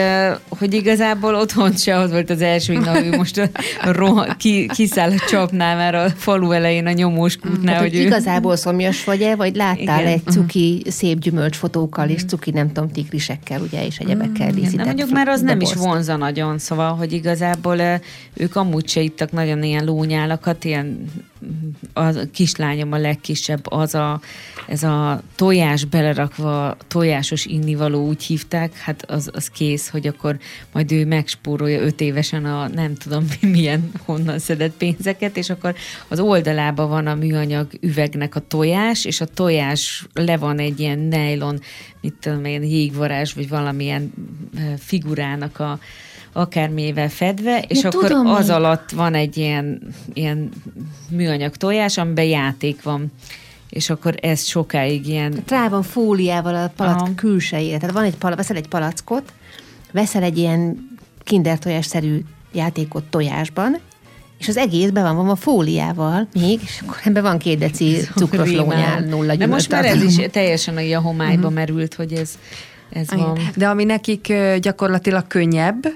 hogy 0.47 0.73
igazából 0.73 1.35
otthon 1.35 1.75
se 1.75 1.97
az 1.97 2.11
volt 2.11 2.29
az 2.29 2.41
első, 2.41 2.79
ő 3.03 3.15
most 3.17 3.37
a, 3.37 3.49
a 3.81 3.91
roh- 3.91 4.37
ki, 4.37 4.69
kiszáll 4.73 5.11
a 5.11 5.25
csapnál 5.29 5.75
már 5.75 5.95
a 5.95 6.09
falu 6.09 6.51
elején 6.51 6.85
a 6.85 6.91
nyomós 6.91 7.37
kútnál. 7.37 7.73
Hát, 7.73 7.83
hogy 7.83 7.95
ő... 7.95 8.01
igazából 8.01 8.55
szomjas 8.55 9.03
vagy-e, 9.03 9.35
vagy 9.35 9.55
láttál 9.55 10.01
Igen. 10.01 10.11
egy 10.11 10.23
cuki 10.25 10.83
szép 10.89 11.19
gyümölcsfotókkal, 11.19 12.09
és 12.09 12.25
cuki 12.25 12.51
nem 12.51 12.71
tudom, 12.71 12.91
tigrisekkel, 12.91 13.61
ugye, 13.61 13.85
és 13.85 13.97
egyebekkel 13.97 14.51
díszített 14.51 14.75
Nem, 14.75 14.85
mondjuk 14.85 15.11
már 15.11 15.27
az 15.27 15.41
nem 15.41 15.59
is 15.59 15.73
vonza 15.73 16.15
nagyon, 16.15 16.57
szóval, 16.57 16.95
hogy 16.95 17.13
igazából 17.13 18.01
ők 18.33 18.55
amúgy 18.55 18.87
se 18.87 19.01
ittak 19.01 19.31
nagyon 19.31 19.63
ilyen 19.63 19.85
lónyálakat, 19.85 20.63
ilyen 20.63 21.09
a 21.93 22.11
kislányom 22.31 22.91
a 22.91 22.97
legkisebb, 22.97 23.71
az 23.71 23.95
a, 23.95 24.21
ez 24.67 24.83
a 24.83 25.21
tojás 25.35 25.85
belerakva, 25.85 26.77
tojásos 26.87 27.45
innivaló 27.45 28.07
úgy 28.07 28.23
hívták, 28.23 28.77
hát 28.77 29.11
az, 29.11 29.29
az 29.33 29.49
kész, 29.49 29.89
hogy 29.89 30.07
akkor 30.07 30.37
majd 30.71 30.91
ő 30.91 31.05
megspórolja 31.05 31.81
öt 31.81 32.01
évesen 32.01 32.45
a 32.45 32.67
nem 32.67 32.95
tudom 32.95 33.27
milyen 33.41 33.91
honnan 34.05 34.39
szedett 34.39 34.77
pénzeket, 34.77 35.37
és 35.37 35.49
akkor 35.49 35.75
az 36.07 36.19
oldalában 36.19 36.89
van 36.89 37.07
a 37.07 37.15
műanyag 37.15 37.67
üvegnek 37.81 38.35
a 38.35 38.47
tojás, 38.47 39.05
és 39.05 39.21
a 39.21 39.25
tojás 39.25 40.07
le 40.13 40.37
van 40.37 40.59
egy 40.59 40.79
ilyen 40.79 40.99
nylon, 40.99 41.59
mit 42.01 42.13
tudom 42.19 42.45
én, 42.45 42.63
jégvarázs, 42.63 43.33
vagy 43.33 43.49
valamilyen 43.49 44.13
figurának 44.77 45.59
a 45.59 45.79
akármivel 46.37 47.09
fedve, 47.09 47.63
és 47.67 47.81
Ja, 47.81 47.89
akkor 47.89 48.07
tudom 48.07 48.27
az 48.27 48.47
mi. 48.47 48.53
alatt 48.53 48.91
van 48.91 49.13
egy 49.13 49.37
ilyen, 49.37 49.79
ilyen 50.13 50.49
műanyag 51.09 51.55
tojás, 51.55 51.97
amiben 51.97 52.25
játék 52.25 52.83
van. 52.83 53.11
És 53.69 53.89
akkor 53.89 54.15
ez 54.21 54.43
sokáig 54.43 55.07
ilyen... 55.07 55.43
Rá 55.47 55.69
van 55.69 55.83
fóliával 55.83 56.55
a 56.55 56.71
palack 56.75 56.99
Aha. 56.99 57.15
külsejére. 57.15 57.77
Tehát 57.77 57.95
van 57.95 58.03
egy 58.03 58.15
pala, 58.15 58.35
veszel 58.35 58.55
egy 58.55 58.67
palackot, 58.67 59.33
veszel 59.91 60.23
egy 60.23 60.37
ilyen 60.37 60.89
kinder 61.23 61.59
tojásszerű 61.59 62.23
játékot 62.53 63.03
tojásban, 63.03 63.79
és 64.37 64.47
az 64.47 64.57
egész 64.57 64.89
be 64.89 65.01
van 65.01 65.15
vonva 65.15 65.35
fóliával 65.35 66.27
még, 66.33 66.59
és 66.63 66.81
akkor 66.83 66.97
ebben 67.03 67.23
van 67.23 67.37
két 67.37 67.57
deci 67.57 67.97
cukros 68.15 68.51
lónyál, 68.51 68.99
nulla 68.99 69.35
De 69.35 69.47
most 69.47 69.71
már 69.71 69.85
ez 69.85 70.03
is 70.03 70.15
teljesen 70.31 70.77
a 70.77 70.99
homályba 70.99 71.49
merült, 71.49 71.93
hogy 71.93 72.13
ez, 72.13 72.37
ez 72.89 73.07
van. 73.09 73.39
De 73.55 73.67
ami 73.67 73.83
nekik 73.83 74.33
gyakorlatilag 74.59 75.27
könnyebb, 75.27 75.87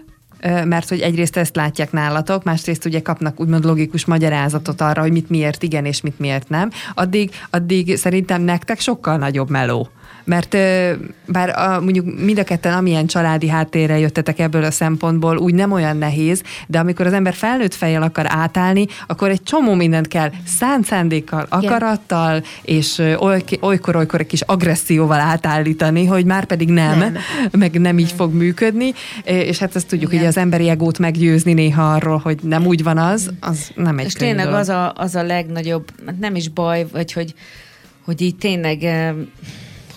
mert 0.42 0.90
hogy 0.90 1.00
egyrészt 1.00 1.38
ezt 1.38 1.56
látják 1.56 1.92
nálatok, 1.92 2.44
másrészt 2.44 2.86
ugye 2.86 3.02
kapnak 3.02 3.40
úgymond 3.40 3.66
logikus 3.66 4.06
magyarázatot 4.06 4.82
arra, 4.82 5.02
hogy 5.02 5.12
mit 5.12 5.30
miért 5.30 5.64
igen 5.64 5.86
és 5.86 6.02
mit 6.02 6.20
miért 6.20 6.50
nem, 6.50 6.70
addig, 6.94 7.32
addig 7.50 7.98
szerintem 7.98 8.42
nektek 8.42 8.80
sokkal 8.80 9.18
nagyobb 9.18 9.50
meló. 9.50 9.90
Mert 10.24 10.58
bár 11.26 11.50
a, 11.50 11.82
mondjuk 11.82 12.22
mind 12.24 12.40
a 12.40 12.44
ketten 12.44 12.74
amilyen 12.74 13.06
családi 13.06 13.48
háttérrel 13.48 14.00
jöttetek 14.00 14.40
ebből 14.40 14.64
a 14.64 14.72
szempontból, 14.72 15.38
úgy 15.38 15.54
nem 15.54 15.72
olyan 15.72 15.98
nehéz, 15.98 16.42
de 16.68 16.80
amikor 16.80 17.06
az 17.06 17.14
ember 17.14 17.34
felnőtt 17.34 17.74
fejjel 17.74 18.02
akar 18.02 18.26
átállni, 18.28 18.86
akkor 19.08 19.30
egy 19.30 19.44
csomó 19.44 19.74
mindent 19.74 20.08
kell 20.08 20.30
szánt 20.46 20.86
szándékkal, 20.86 21.46
akarattal, 21.50 22.44
és 22.62 23.02
olykor-olykor 23.62 24.20
egy 24.20 24.28
kis 24.28 24.42
agresszióval 24.42 25.20
átállítani, 25.20 26.06
hogy 26.06 26.26
már 26.26 26.46
pedig 26.46 26.70
nem, 26.70 26.98
Nem. 26.98 27.12
nem. 27.12 27.22
meg 27.52 27.80
nem 27.80 28.00
így 28.00 28.12
fog 28.12 28.34
működni, 28.34 28.94
és 29.24 29.58
hát 29.58 29.76
ezt 29.76 29.88
tudjuk, 29.88 30.10
Igen. 30.12 30.24
hogy 30.24 30.34
az 30.34 30.38
emberi 30.38 30.70
egót 30.70 31.00
meggyőzni 31.00 31.54
néha 31.54 31.94
arról, 31.94 32.18
hogy 32.18 32.40
nem 32.44 32.66
úgy 32.66 32.84
van 32.84 32.98
az, 32.98 33.32
az 33.40 33.72
nem 33.76 33.98
egy 33.98 34.06
És 34.06 34.14
tényleg 34.14 34.46
dolog. 34.46 34.60
az 34.60 34.70
a, 34.70 34.94
az 34.96 35.16
a 35.16 35.24
legnagyobb, 35.24 35.92
hát 36.06 36.20
nem 36.20 36.36
is 36.36 36.50
baj, 36.50 36.86
vagy 36.92 37.12
hogy, 37.14 37.34
hogy 38.06 38.22
így 38.22 38.36
tényleg, 38.36 38.80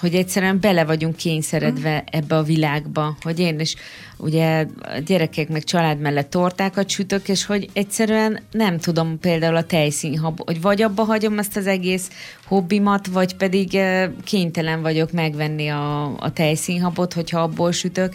hogy 0.05 0.15
egyszerűen 0.15 0.61
bele 0.61 0.85
vagyunk 0.85 1.17
kényszeredve 1.17 2.05
ebbe 2.11 2.37
a 2.37 2.43
világba, 2.43 3.17
hogy 3.21 3.39
én 3.39 3.61
is 3.61 3.75
ugye 4.17 4.67
a 4.83 4.99
gyerekek 4.99 5.49
meg 5.49 5.65
család 5.65 5.99
mellett 5.99 6.31
tortákat 6.31 6.89
sütök, 6.89 7.29
és 7.29 7.45
hogy 7.45 7.69
egyszerűen 7.73 8.41
nem 8.51 8.79
tudom 8.79 9.19
például 9.19 9.57
a 9.57 9.65
tejszínhab, 9.65 10.41
hogy 10.45 10.61
vagy 10.61 10.83
abba 10.83 11.03
hagyom 11.03 11.39
ezt 11.39 11.57
az 11.57 11.67
egész 11.67 12.11
hobbimat, 12.47 13.07
vagy 13.07 13.37
pedig 13.37 13.75
eh, 13.75 14.11
kénytelen 14.25 14.83
vagyok 14.83 15.13
megvenni 15.13 15.69
a, 15.69 16.17
a 16.19 16.33
tejszínhabot, 16.33 17.13
hogyha 17.13 17.41
abból 17.41 17.73
sütök, 17.73 18.15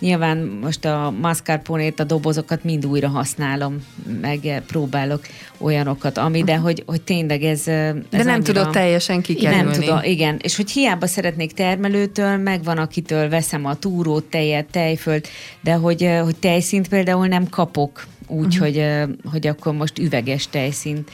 Nyilván 0.00 0.38
most 0.38 0.84
a 0.84 1.14
mascarpone-t, 1.20 2.00
a 2.00 2.04
dobozokat 2.04 2.64
mind 2.64 2.86
újra 2.86 3.08
használom, 3.08 3.76
meg 4.20 4.46
eh, 4.46 4.60
próbálok 4.66 5.20
olyanokat, 5.58 6.18
ami, 6.18 6.42
de 6.42 6.56
hogy, 6.56 6.82
hogy 6.86 7.02
tényleg 7.02 7.42
ez... 7.42 7.68
eh, 7.68 7.88
ez 7.88 7.94
De 8.10 8.16
nem 8.22 8.26
annyira- 8.26 8.42
tudod 8.44 8.70
teljesen 8.70 9.20
kikerülni. 9.22 9.62
Nem 9.62 9.72
tudom, 9.72 9.98
igen. 10.02 10.36
És 10.42 10.56
hogy 10.56 10.70
hiába 10.70 11.06
szeretnék 11.06 11.52
termelőtől, 11.52 12.36
megvan 12.36 12.78
akitől 12.78 13.28
veszem 13.28 13.64
a 13.64 13.74
túrót, 13.74 14.24
tejet, 14.24 14.66
tejfölt, 14.70 15.28
de 15.60 15.72
hogy, 15.72 16.02
eh, 16.02 16.22
hogy 16.22 16.36
tejszint 16.36 16.88
például 16.88 17.26
nem 17.26 17.48
kapok 17.48 18.06
úgy, 18.26 18.46
uh-huh. 18.46 18.58
hogy, 18.60 18.84
hogy 19.30 19.46
akkor 19.46 19.72
most 19.74 19.98
üveges 19.98 20.48
tejszint 20.48 21.10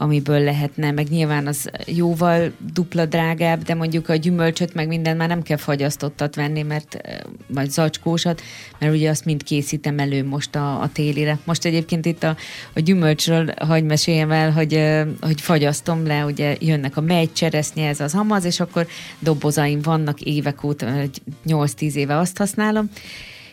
amiből 0.00 0.40
lehetne, 0.40 0.90
meg 0.90 1.08
nyilván 1.08 1.46
az 1.46 1.70
jóval 1.86 2.52
dupla 2.72 3.06
drágább, 3.06 3.62
de 3.62 3.74
mondjuk 3.74 4.08
a 4.08 4.14
gyümölcsöt, 4.14 4.74
meg 4.74 4.86
minden 4.88 5.16
már 5.16 5.28
nem 5.28 5.42
kell 5.42 5.56
fagyasztottat 5.56 6.34
venni, 6.34 6.62
mert 6.62 6.94
eh, 6.94 7.18
vagy 7.46 7.70
zacskósat, 7.70 8.42
mert 8.78 8.92
ugye 8.92 9.10
azt 9.10 9.24
mind 9.24 9.42
készítem 9.42 9.98
elő 9.98 10.24
most 10.24 10.54
a, 10.54 10.80
a 10.80 10.88
télire. 10.92 11.38
Most 11.44 11.64
egyébként 11.64 12.06
itt 12.06 12.22
a, 12.22 12.36
a 12.74 12.80
gyümölcsről 12.80 13.54
hagy 13.58 13.84
meséljem 13.84 14.30
el, 14.30 14.50
hogy, 14.50 14.74
eh, 14.74 15.06
hogy 15.20 15.40
fagyasztom 15.40 16.06
le, 16.06 16.24
ugye 16.24 16.56
jönnek 16.60 16.96
a 16.96 17.00
megy, 17.00 17.32
cseresznye, 17.32 17.88
ez 17.88 18.00
az 18.00 18.12
hamaz, 18.12 18.44
és 18.44 18.60
akkor 18.60 18.86
dobozaim 19.18 19.80
vannak 19.80 20.20
évek 20.20 20.64
óta, 20.64 20.86
egy 20.86 21.22
8-10 21.46 21.92
éve 21.92 22.16
azt 22.16 22.38
használom, 22.38 22.90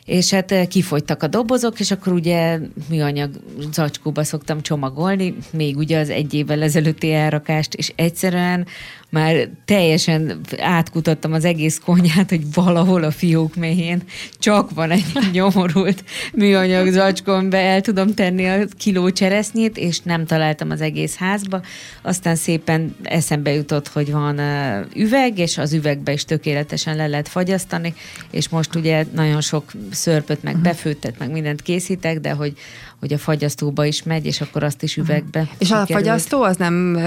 és 0.06 0.30
hát 0.30 0.52
eh, 0.52 0.65
kifogytak 0.65 1.24
a 1.24 1.28
dobozok, 1.28 1.80
és 1.80 1.91
akkor 1.91 2.13
ugye 2.13 2.60
műanyag 2.89 3.30
zacskóba 3.72 4.24
szoktam 4.24 4.62
csomagolni, 4.62 5.36
még 5.52 5.78
ugye 5.78 6.00
az 6.00 6.10
egy 6.10 6.34
évvel 6.34 6.62
ezelőtti 6.62 7.13
elrakást, 7.13 7.74
és 7.74 7.94
egyszerűen 7.96 8.68
már 9.15 9.50
teljesen 9.65 10.39
átkutattam 10.58 11.34
az 11.34 11.46
egész 11.46 11.80
konyhát, 11.86 12.30
hogy 12.30 12.54
valahol 12.54 13.04
a 13.04 13.12
fiók 13.12 13.56
mélyén 13.56 14.02
csak 14.39 14.72
van 14.72 14.91
egy 14.91 15.06
nyomorult 15.32 16.04
műanyag 16.34 16.91
zacskón, 16.91 17.50
be 17.50 17.58
el 17.58 17.82
tudom 17.82 18.13
tenni 18.13 18.46
a 18.46 18.65
kiló 18.78 19.10
cseresznyét, 19.10 19.78
és 19.78 20.00
nem 20.00 20.26
találtam 20.26 20.70
az 20.70 20.82
egész 20.82 21.15
házba. 21.15 21.62
Aztán 22.02 22.36
szépen 22.36 22.96
eszembe 23.04 23.54
jutott, 23.54 23.88
hogy 23.88 24.12
van 24.12 24.39
uh, 24.39 24.86
üveg, 24.96 25.39
és 25.39 25.58
az 25.58 25.74
üvegbe 25.74 26.12
is 26.12 26.26
tökéletesen 26.26 26.96
le 26.96 27.08
lehet 27.08 27.28
fagyasztani, 27.28 27.94
és 28.32 28.50
most 28.50 28.76
ugye 28.76 29.06
nagyon 29.13 29.41
sok 29.41 29.72
szörpöt, 29.96 30.44
meg 30.44 30.58
befőttet, 30.58 31.20
meg 31.20 31.32
mindent 31.32 31.62
készítek, 31.62 32.20
de 32.20 32.32
hogy, 32.32 32.54
hogy 33.00 33.14
a 33.14 33.18
fagyasztóba 33.18 33.86
is 33.86 34.04
megy, 34.04 34.26
és 34.26 34.42
akkor 34.42 34.64
azt 34.64 34.84
is 34.84 34.98
üvegbe 34.98 35.50
És 35.58 35.72
a 35.72 35.86
fagyasztó 35.86 36.42
az 36.42 36.58
nem, 36.58 37.00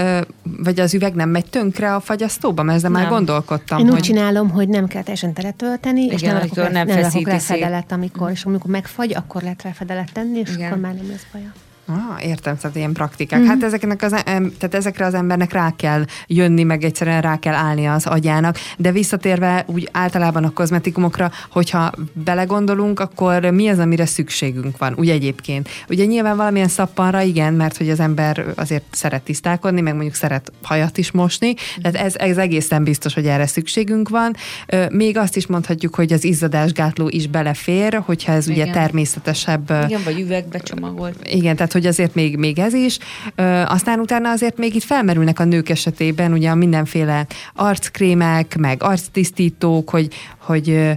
vagy 0.43 0.81
az 0.81 0.95
üveg 0.95 1.15
nem 1.15 1.29
megy 1.29 1.51
tönkre 1.51 1.95
a 1.95 2.01
fagyasztóba? 2.01 2.63
Mert 2.63 2.79
ezzel 2.79 2.91
már 2.91 3.03
Nem. 3.03 3.13
gondolkodtam, 3.13 3.79
Én 3.79 3.85
úgy 3.85 3.91
hogy... 3.91 4.01
csinálom, 4.01 4.51
hogy 4.51 4.69
nem 4.69 4.87
kell 4.87 5.03
teljesen 5.03 5.33
teletölteni, 5.33 6.05
és 6.05 6.23
Igen, 6.23 6.33
nem 6.33 6.43
amikor 6.43 6.57
rakok, 6.57 6.73
nem 6.73 6.87
nem 6.87 7.01
rakok 7.01 7.41
fedelet, 7.41 7.93
amikor, 7.93 8.31
és 8.31 8.45
amikor 8.45 8.71
megfagy, 8.71 9.15
akkor 9.15 9.43
lehet 9.43 9.63
rá 9.63 9.71
fedelet 9.71 10.13
tenni, 10.13 10.39
és 10.39 10.51
Igen. 10.55 10.67
akkor 10.67 10.83
már 10.83 10.95
nem 10.95 11.09
lesz 11.09 11.27
baja. 11.33 11.53
Ah, 11.91 12.27
értem, 12.27 12.57
tehát 12.57 12.77
ilyen 12.77 12.93
praktikák. 12.93 13.45
Hát 13.45 13.63
ezeknek 13.63 14.03
az, 14.03 14.11
tehát 14.25 14.75
ezekre 14.75 15.07
az 15.07 15.15
embernek 15.15 15.53
rá 15.53 15.73
kell 15.77 16.05
jönni, 16.27 16.63
meg 16.63 16.85
egyszerűen 16.85 17.21
rá 17.21 17.39
kell 17.39 17.55
állni 17.55 17.87
az 17.87 18.07
agyának. 18.07 18.59
De 18.77 18.93
visszatérve 18.93 19.65
úgy 19.67 19.89
általában 19.93 20.45
a 20.45 20.51
kozmetikumokra, 20.51 21.31
hogyha 21.51 21.93
belegondolunk, 22.13 23.01
akkor 23.01 23.45
mi 23.45 23.69
az, 23.69 23.79
amire 23.79 24.07
szükségünk 24.07 24.79
van, 24.79 24.95
úgy 24.97 25.11
egyébként. 25.11 25.69
Ugye 25.89 26.05
nyilván 26.05 26.37
valamilyen 26.37 26.69
szappanra 26.69 27.21
igen, 27.21 27.55
mert 27.55 27.77
hogy 27.77 27.91
az 27.91 28.01
ember 28.01 28.45
azért 28.57 28.85
szeret 28.91 29.23
tisztálkodni, 29.23 29.81
meg 29.81 29.93
mondjuk 29.93 30.15
szeret 30.15 30.53
hajat 30.63 30.99
is 30.99 31.11
mosni, 31.11 31.55
tehát 31.83 32.07
ez, 32.07 32.15
ez 32.17 32.37
egészen 32.37 32.85
biztos, 32.85 33.15
hogy 33.15 33.27
erre 33.27 33.47
szükségünk 33.47 34.09
van. 34.09 34.35
Még 34.91 35.17
azt 35.17 35.37
is 35.37 35.47
mondhatjuk, 35.47 35.95
hogy 35.95 36.13
az 36.13 36.25
izzadásgátló 36.25 37.09
is 37.09 37.27
belefér, 37.27 38.03
hogyha 38.07 38.33
ez 38.33 38.49
ugye 38.49 38.63
Igen. 38.63 38.73
természetesebb 38.73 39.71
ö, 39.71 39.85
Igen, 39.85 40.01
vagy 40.05 40.21
üvegbe 40.21 40.59
csomagolt. 40.59 41.29
igen, 41.29 41.57
tehát 41.57 41.73
hogy 41.79 41.87
azért 41.87 42.15
még, 42.15 42.37
még 42.37 42.59
ez 42.59 42.75
is. 42.75 42.99
Ö, 43.35 43.43
aztán 43.67 44.01
utána 44.01 44.31
azért 44.31 44.59
még 44.59 44.75
itt 44.75 44.83
felmerülnek 44.83 45.41
a 45.41 45.45
nők 45.45 45.69
esetében 45.69 46.33
ugye 46.33 46.51
a 46.51 46.55
mindenféle 46.55 47.27
arckrémek, 47.55 48.57
meg 48.57 48.83
arctisztítók, 48.83 49.91
hogy, 49.91 50.15
hogy 50.39 50.97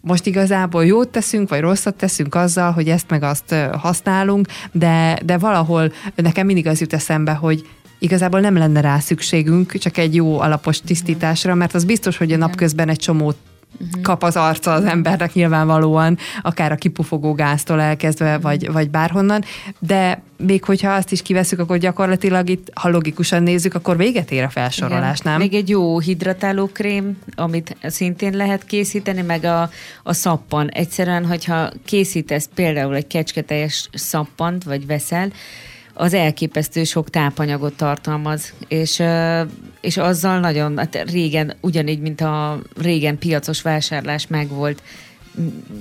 most 0.00 0.26
igazából 0.26 0.84
jót 0.84 1.08
teszünk, 1.08 1.48
vagy 1.48 1.60
rosszat 1.60 1.94
teszünk 1.94 2.34
azzal, 2.34 2.72
hogy 2.72 2.88
ezt 2.88 3.10
meg 3.10 3.22
azt 3.22 3.54
használunk, 3.72 4.46
de, 4.72 5.18
de 5.24 5.38
valahol 5.38 5.92
nekem 6.14 6.46
mindig 6.46 6.66
az 6.66 6.80
jut 6.80 6.92
eszembe, 6.92 7.32
hogy 7.32 7.66
igazából 7.98 8.40
nem 8.40 8.56
lenne 8.56 8.80
rá 8.80 8.98
szükségünk, 8.98 9.78
csak 9.78 9.96
egy 9.96 10.14
jó 10.14 10.40
alapos 10.40 10.80
tisztításra, 10.80 11.54
mert 11.54 11.74
az 11.74 11.84
biztos, 11.84 12.16
hogy 12.16 12.32
a 12.32 12.36
napközben 12.36 12.88
egy 12.88 12.98
csomó 12.98 13.34
uh-huh. 13.80 14.02
kap 14.02 14.22
az 14.22 14.36
arca 14.36 14.72
az 14.72 14.84
embernek 14.84 15.32
nyilvánvalóan, 15.32 16.18
akár 16.42 16.72
a 16.72 16.76
kipufogó 16.76 17.32
gáztól 17.32 17.80
elkezdve, 17.80 18.28
uh-huh. 18.28 18.42
vagy, 18.42 18.72
vagy 18.72 18.90
bárhonnan, 18.90 19.44
de 19.78 20.22
még 20.38 20.64
hogyha 20.64 20.92
azt 20.92 21.12
is 21.12 21.22
kiveszük, 21.22 21.58
akkor 21.58 21.78
gyakorlatilag 21.78 22.48
itt, 22.48 22.70
ha 22.74 22.88
logikusan 22.88 23.42
nézzük, 23.42 23.74
akkor 23.74 23.96
véget 23.96 24.30
ér 24.30 24.42
a 24.42 24.48
felsorolás, 24.48 25.20
Igen. 25.20 25.32
nem? 25.32 25.40
Még 25.40 25.54
egy 25.54 25.68
jó 25.68 25.98
hidratáló 25.98 26.66
krém, 26.66 27.18
amit 27.34 27.76
szintén 27.82 28.36
lehet 28.36 28.64
készíteni, 28.64 29.22
meg 29.22 29.44
a, 29.44 29.70
a 30.02 30.12
szappan. 30.12 30.68
Egyszerűen, 30.68 31.26
hogyha 31.26 31.70
készítesz 31.84 32.48
például 32.54 32.94
egy 32.94 33.06
kecsketeljes 33.06 33.88
szappant, 33.92 34.64
vagy 34.64 34.86
veszel, 34.86 35.30
az 35.98 36.14
elképesztő 36.14 36.84
sok 36.84 37.10
tápanyagot 37.10 37.76
tartalmaz, 37.76 38.52
és, 38.68 39.02
és 39.80 39.96
azzal 39.96 40.40
nagyon, 40.40 40.78
hát 40.78 41.10
régen, 41.10 41.54
ugyanígy, 41.60 42.00
mint 42.00 42.20
a 42.20 42.58
régen 42.80 43.18
piacos 43.18 43.62
vásárlás 43.62 44.26
megvolt, 44.26 44.82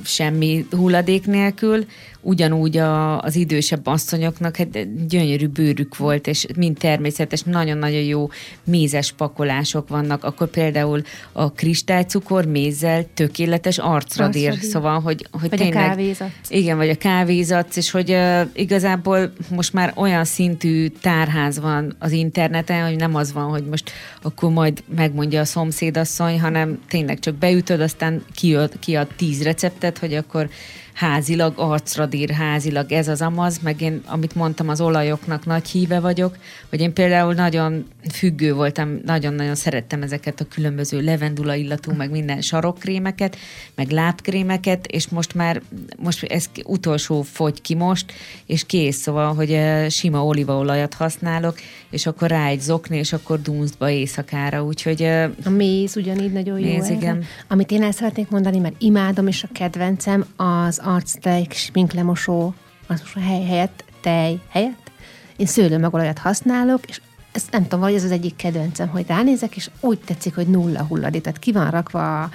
semmi 0.03 0.65
hulladék 0.71 1.25
nélkül, 1.25 1.85
ugyanúgy 2.25 2.77
a, 2.77 3.21
az 3.21 3.35
idősebb 3.35 3.87
asszonyoknak 3.87 4.57
hát 4.57 5.07
gyönyörű 5.07 5.47
bőrük 5.47 5.97
volt, 5.97 6.27
és 6.27 6.45
mind 6.55 6.77
természetes, 6.77 7.41
nagyon-nagyon 7.41 8.01
jó 8.01 8.29
mézes 8.63 9.11
pakolások 9.11 9.87
vannak, 9.87 10.23
akkor 10.23 10.47
például 10.47 11.01
a 11.31 11.51
kristálycukor 11.51 12.45
mézzel 12.45 13.05
tökéletes 13.13 13.77
arcradír, 13.77 14.47
Arcradír. 14.47 14.69
szóval, 14.69 14.99
hogy, 14.99 15.27
hogy 15.31 15.49
vagy 15.49 15.59
tényleg... 15.59 15.83
a 15.83 15.87
kávézat. 15.87 16.29
Igen, 16.47 16.77
vagy 16.77 16.89
a 16.89 16.95
kávézat, 16.95 17.75
és 17.75 17.91
hogy 17.91 18.11
uh, 18.11 18.41
igazából 18.53 19.33
most 19.49 19.73
már 19.73 19.93
olyan 19.95 20.25
szintű 20.25 20.87
tárház 20.87 21.59
van 21.59 21.95
az 21.99 22.11
interneten, 22.11 22.87
hogy 22.87 22.95
nem 22.95 23.15
az 23.15 23.33
van, 23.33 23.49
hogy 23.49 23.65
most 23.65 23.91
akkor 24.21 24.51
majd 24.51 24.83
megmondja 24.95 25.39
a 25.39 25.45
szomszédasszony, 25.45 26.39
hanem 26.39 26.79
tényleg 26.89 27.19
csak 27.19 27.35
beütöd, 27.35 27.81
aztán 27.81 28.23
kiad, 28.33 28.79
kiad 28.79 29.07
tíz 29.15 29.43
receptet, 29.43 29.97
hogy 29.97 30.13
akkor 30.13 30.49
házilag 30.95 31.53
arcradír, 31.55 32.29
házilag 32.29 32.91
ez 32.91 33.07
az 33.07 33.21
amaz, 33.21 33.59
meg 33.59 33.81
én, 33.81 34.01
amit 34.05 34.35
mondtam, 34.35 34.69
az 34.69 34.81
olajoknak 34.81 35.45
nagy 35.45 35.67
híve 35.67 35.99
vagyok, 35.99 36.37
hogy 36.69 36.81
én 36.81 36.93
például 36.93 37.33
nagyon 37.33 37.85
függő 38.11 38.53
voltam, 38.53 38.99
nagyon-nagyon 39.05 39.55
szerettem 39.55 40.01
ezeket 40.01 40.39
a 40.39 40.45
különböző 40.45 41.01
levendula 41.01 41.53
illatú, 41.53 41.93
meg 41.93 42.11
minden 42.11 42.41
sarokkrémeket, 42.41 43.37
meg 43.75 43.89
lábkrémeket, 43.89 44.87
és 44.87 45.07
most 45.07 45.33
már, 45.33 45.61
most 45.97 46.23
ez 46.23 46.49
utolsó 46.63 47.21
fogy 47.21 47.61
ki 47.61 47.75
most, 47.75 48.13
és 48.45 48.65
kész, 48.65 48.97
szóval, 48.97 49.33
hogy 49.33 49.51
eh, 49.51 49.89
sima 49.89 50.25
olívaolajat 50.25 50.93
használok, 50.93 51.59
és 51.89 52.05
akkor 52.05 52.29
rá 52.29 52.47
egy 52.47 52.61
zokni, 52.61 52.97
és 52.97 53.13
akkor 53.13 53.41
dunsztba 53.41 53.89
éjszakára, 53.89 54.63
úgyhogy... 54.63 55.01
Eh, 55.01 55.29
a 55.45 55.49
méz 55.49 55.95
ugyanígy 55.97 56.31
nagyon 56.31 56.59
jó. 56.59 56.65
Méz, 56.65 56.89
igen. 56.89 57.23
Amit 57.47 57.71
én 57.71 57.83
el 57.83 57.91
szeretnék 57.91 58.29
mondani, 58.29 58.59
mert 58.59 58.75
imádom, 58.77 59.27
és 59.27 59.43
a 59.43 59.49
kedvencem, 59.51 60.25
az 60.35 60.83
arctej, 60.85 61.47
sminklemosó, 61.49 62.53
az 62.87 62.99
most 62.99 63.15
a 63.15 63.19
hely 63.19 63.43
helyett, 63.43 63.83
tej 64.01 64.39
helyett, 64.49 64.91
én 65.35 65.45
szőlőmagolajat 65.45 66.17
használok, 66.17 66.85
és 66.85 67.01
ezt 67.31 67.51
nem 67.51 67.63
tudom, 67.63 67.81
hogy 67.81 67.93
ez 67.93 68.03
az 68.03 68.11
egyik 68.11 68.35
kedvencem, 68.35 68.87
hogy 68.87 69.05
ránézek, 69.07 69.55
és 69.55 69.69
úgy 69.79 69.99
tetszik, 69.99 70.35
hogy 70.35 70.47
nulla 70.47 70.83
hulladék. 70.83 71.21
Tehát 71.21 71.39
ki 71.39 71.51
van 71.51 71.69
rakva 71.69 72.21
a 72.21 72.29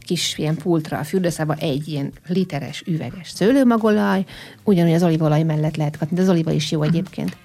kis 0.00 0.38
ilyen 0.38 0.56
pultra 0.56 0.98
a 0.98 1.04
fürdőszába 1.04 1.54
egy 1.54 1.88
ilyen 1.88 2.12
literes 2.26 2.82
üveges 2.86 3.30
szőlőmagolaj, 3.30 4.24
ugyanúgy 4.64 4.92
az 4.92 5.02
olívolaj 5.02 5.42
mellett 5.42 5.76
lehet 5.76 5.96
kapni, 5.96 6.16
de 6.16 6.22
az 6.22 6.28
olíva 6.28 6.50
is 6.50 6.70
jó 6.70 6.78
mhm. 6.78 6.88
egyébként. 6.88 7.36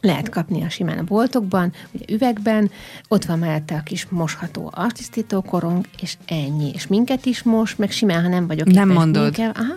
Lehet 0.00 0.28
kapni 0.28 0.64
a 0.64 0.68
simán 0.68 0.98
a 0.98 1.02
boltokban, 1.02 1.72
ugye 1.92 2.14
üvegben, 2.14 2.70
ott 3.08 3.24
van 3.24 3.38
mellette 3.38 3.74
a 3.74 3.82
kis 3.82 4.06
mosható 4.10 4.70
artisztító 4.74 5.42
korong, 5.42 5.84
és 6.00 6.16
ennyi. 6.26 6.70
És 6.74 6.86
minket 6.86 7.26
is 7.26 7.42
mos, 7.42 7.76
meg 7.76 7.90
simán, 7.90 8.22
ha 8.22 8.28
nem 8.28 8.46
vagyok 8.46 8.66
Nem 8.66 8.88
mondod. 8.88 9.22
Minket, 9.22 9.58
aha, 9.58 9.74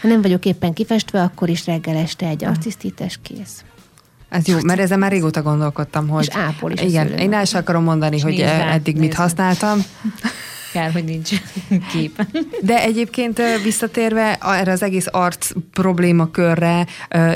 ha 0.00 0.08
nem 0.08 0.22
vagyok 0.22 0.44
éppen 0.44 0.72
kifestve, 0.72 1.22
akkor 1.22 1.48
is 1.48 1.66
reggel 1.66 1.96
este 1.96 2.26
egy 2.26 2.44
artisztítás 2.44 3.18
kész. 3.22 3.64
Ez 4.28 4.46
jó, 4.46 4.56
mert 4.62 4.80
ezzel 4.80 4.98
már 4.98 5.10
régóta 5.10 5.42
gondolkodtam, 5.42 6.08
hogy... 6.08 6.26
És 6.26 6.34
ápolis 6.34 6.80
Igen, 6.80 7.08
én 7.08 7.32
el 7.32 7.44
sem 7.44 7.60
akarom 7.60 7.84
mondani, 7.84 8.16
és 8.16 8.22
hogy 8.22 8.40
eddig 8.40 8.96
mit 8.96 9.14
használtam. 9.14 9.78
Kár, 10.72 10.92
hogy 10.92 11.04
nincs 11.04 11.30
kép. 11.92 12.26
De 12.62 12.82
egyébként 12.82 13.40
visszatérve 13.62 14.38
erre 14.40 14.72
az 14.72 14.82
egész 14.82 15.06
arc 15.10 15.50
problémakörre, 15.72 16.86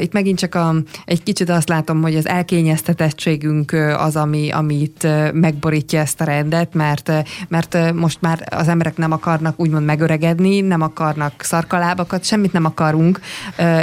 itt 0.00 0.12
megint 0.12 0.38
csak 0.38 0.54
a, 0.54 0.74
egy 1.04 1.22
kicsit 1.22 1.50
azt 1.50 1.68
látom, 1.68 2.02
hogy 2.02 2.16
az 2.16 2.28
elkényeztetettségünk 2.28 3.72
az, 3.98 4.16
ami, 4.16 4.50
amit 4.50 5.08
megborítja 5.32 6.00
ezt 6.00 6.20
a 6.20 6.24
rendet, 6.24 6.74
mert, 6.74 7.12
mert 7.48 7.92
most 7.92 8.20
már 8.20 8.46
az 8.50 8.68
emberek 8.68 8.96
nem 8.96 9.12
akarnak 9.12 9.60
úgymond 9.60 9.84
megöregedni, 9.84 10.60
nem 10.60 10.80
akarnak 10.80 11.32
szarkalábakat, 11.38 12.24
semmit 12.24 12.52
nem 12.52 12.64
akarunk, 12.64 13.20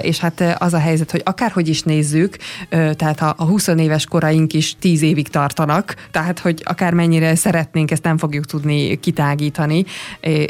és 0.01 0.19
hát 0.19 0.55
az 0.57 0.73
a 0.73 0.79
helyzet, 0.79 1.11
hogy 1.11 1.21
akárhogy 1.25 1.67
is 1.67 1.81
nézzük, 1.81 2.37
tehát 2.69 3.21
a, 3.21 3.33
a 3.37 3.43
20 3.43 3.67
éves 3.67 4.05
koraink 4.05 4.53
is 4.53 4.75
10 4.79 5.01
évig 5.01 5.27
tartanak, 5.27 5.95
tehát 6.11 6.39
hogy 6.39 6.61
akármennyire 6.65 7.35
szeretnénk, 7.35 7.91
ezt 7.91 8.03
nem 8.03 8.17
fogjuk 8.17 8.45
tudni 8.45 8.99
kitágítani 8.99 9.39
megvilágítani, 9.41 9.85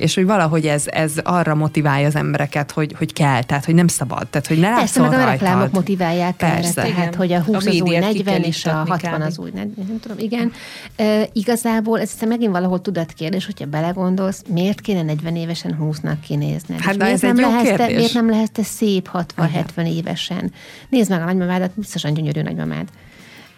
és 0.04 0.15
hogy 0.15 0.25
valahogy 0.25 0.67
ez, 0.67 0.84
ez 0.88 1.13
arra 1.23 1.56
motiválja 1.56 2.08
az 2.08 2.15
embereket, 2.15 2.71
hogy, 2.71 2.95
hogy 2.97 3.13
kell, 3.13 3.43
tehát 3.43 3.65
hogy 3.65 3.75
nem 3.75 3.88
szabad, 3.88 4.27
tehát 4.27 4.47
hogy 4.47 4.60
ne 4.60 4.69
látszol 4.69 5.08
Persze, 5.08 5.17
meg 5.17 5.27
a 5.27 5.32
reklámok 5.32 5.71
motiválják 5.71 6.36
Persze. 6.36 6.82
erre, 6.82 6.91
tehát 6.93 7.15
hogy 7.15 7.32
a 7.32 7.41
20 7.41 7.65
a 7.65 7.69
az 7.69 7.82
új 7.82 7.97
40 7.97 8.41
és 8.41 8.65
a 8.65 8.71
60 8.71 8.97
kb. 8.97 9.21
az 9.21 9.39
új 9.39 9.51
40, 9.54 9.86
nem 9.88 9.99
tudom, 9.99 10.17
igen. 10.19 10.51
E, 10.95 11.30
igazából 11.34 11.99
ez 11.99 12.13
megint 12.27 12.51
valahol 12.51 12.82
tudatkérdés, 12.82 13.45
hogyha 13.45 13.65
belegondolsz, 13.65 14.43
miért 14.47 14.82
kéne 14.82 15.01
40 15.01 15.36
évesen 15.36 15.77
20-nak 15.82 16.15
kinézni? 16.27 16.75
Hát 16.80 16.97
de 16.97 17.06
ez 17.06 17.23
egy 17.23 17.34
nem 17.34 17.51
jó 17.51 17.62
kérdés. 17.62 17.95
Miért 17.95 18.13
nem 18.13 18.30
lehet 18.30 18.51
te 18.51 18.63
szép 18.63 19.10
60-70 19.38 19.95
évesen? 19.95 20.51
Nézd 20.89 21.10
meg 21.10 21.21
a 21.21 21.25
nagymamádat, 21.25 21.71
biztosan 21.75 22.13
gyönyörű 22.13 22.41
nagymamád. 22.41 22.88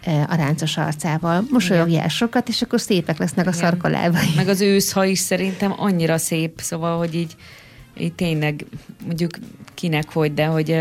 E, 0.06 0.26
a 0.30 0.36
ráncos 0.36 0.78
arcával. 0.78 1.46
Mosolyogjál 1.50 2.08
sokat, 2.08 2.48
és 2.48 2.62
akkor 2.62 2.82
szépek 2.82 3.18
lesznek 3.18 3.46
Igen. 3.46 3.58
a 3.58 3.62
szarkalábai. 3.62 4.28
Meg 4.36 4.48
az 4.48 4.62
őszha 4.62 5.06
is 5.06 5.20
szerintem 5.20 5.74
annyira 5.78 6.18
szép, 6.18 6.60
szóval, 6.62 6.98
hogy 6.98 7.16
így, 7.16 7.36
így 7.98 8.13
tényleg 8.13 8.66
mondjuk 9.06 9.38
kinek 9.74 10.13
hogy, 10.13 10.34
de 10.34 10.46
hogy, 10.46 10.76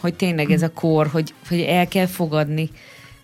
hogy 0.00 0.14
tényleg 0.14 0.50
ez 0.50 0.62
a 0.62 0.72
kor, 0.72 1.06
hogy, 1.06 1.34
hogy 1.48 1.60
el 1.60 1.88
kell 1.88 2.06
fogadni, 2.06 2.70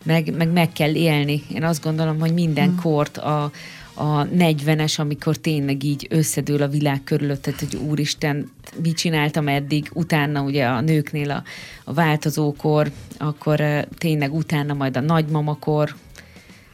meg, 0.02 0.36
meg 0.36 0.48
meg 0.48 0.72
kell 0.72 0.94
élni. 0.94 1.42
Én 1.54 1.64
azt 1.64 1.82
gondolom, 1.82 2.18
hogy 2.18 2.32
minden 2.32 2.68
mm. 2.68 2.76
kort 2.76 3.18
a, 3.18 3.50
a 3.98 4.26
40-es, 4.26 4.98
amikor 4.98 5.36
tényleg 5.36 5.84
így 5.84 6.06
összedől 6.10 6.62
a 6.62 6.68
világ 6.68 7.04
körülötted, 7.04 7.58
hogy 7.58 7.74
úristen, 7.74 8.50
mit 8.82 8.96
csináltam 8.96 9.48
eddig, 9.48 9.90
utána 9.92 10.42
ugye 10.42 10.64
a 10.64 10.80
nőknél 10.80 11.30
a, 11.30 11.42
a 11.84 11.92
változókor, 11.92 12.90
akkor 13.18 13.86
tényleg 13.98 14.34
utána 14.34 14.74
majd 14.74 14.96
a 14.96 15.00
nagymamakor, 15.00 15.94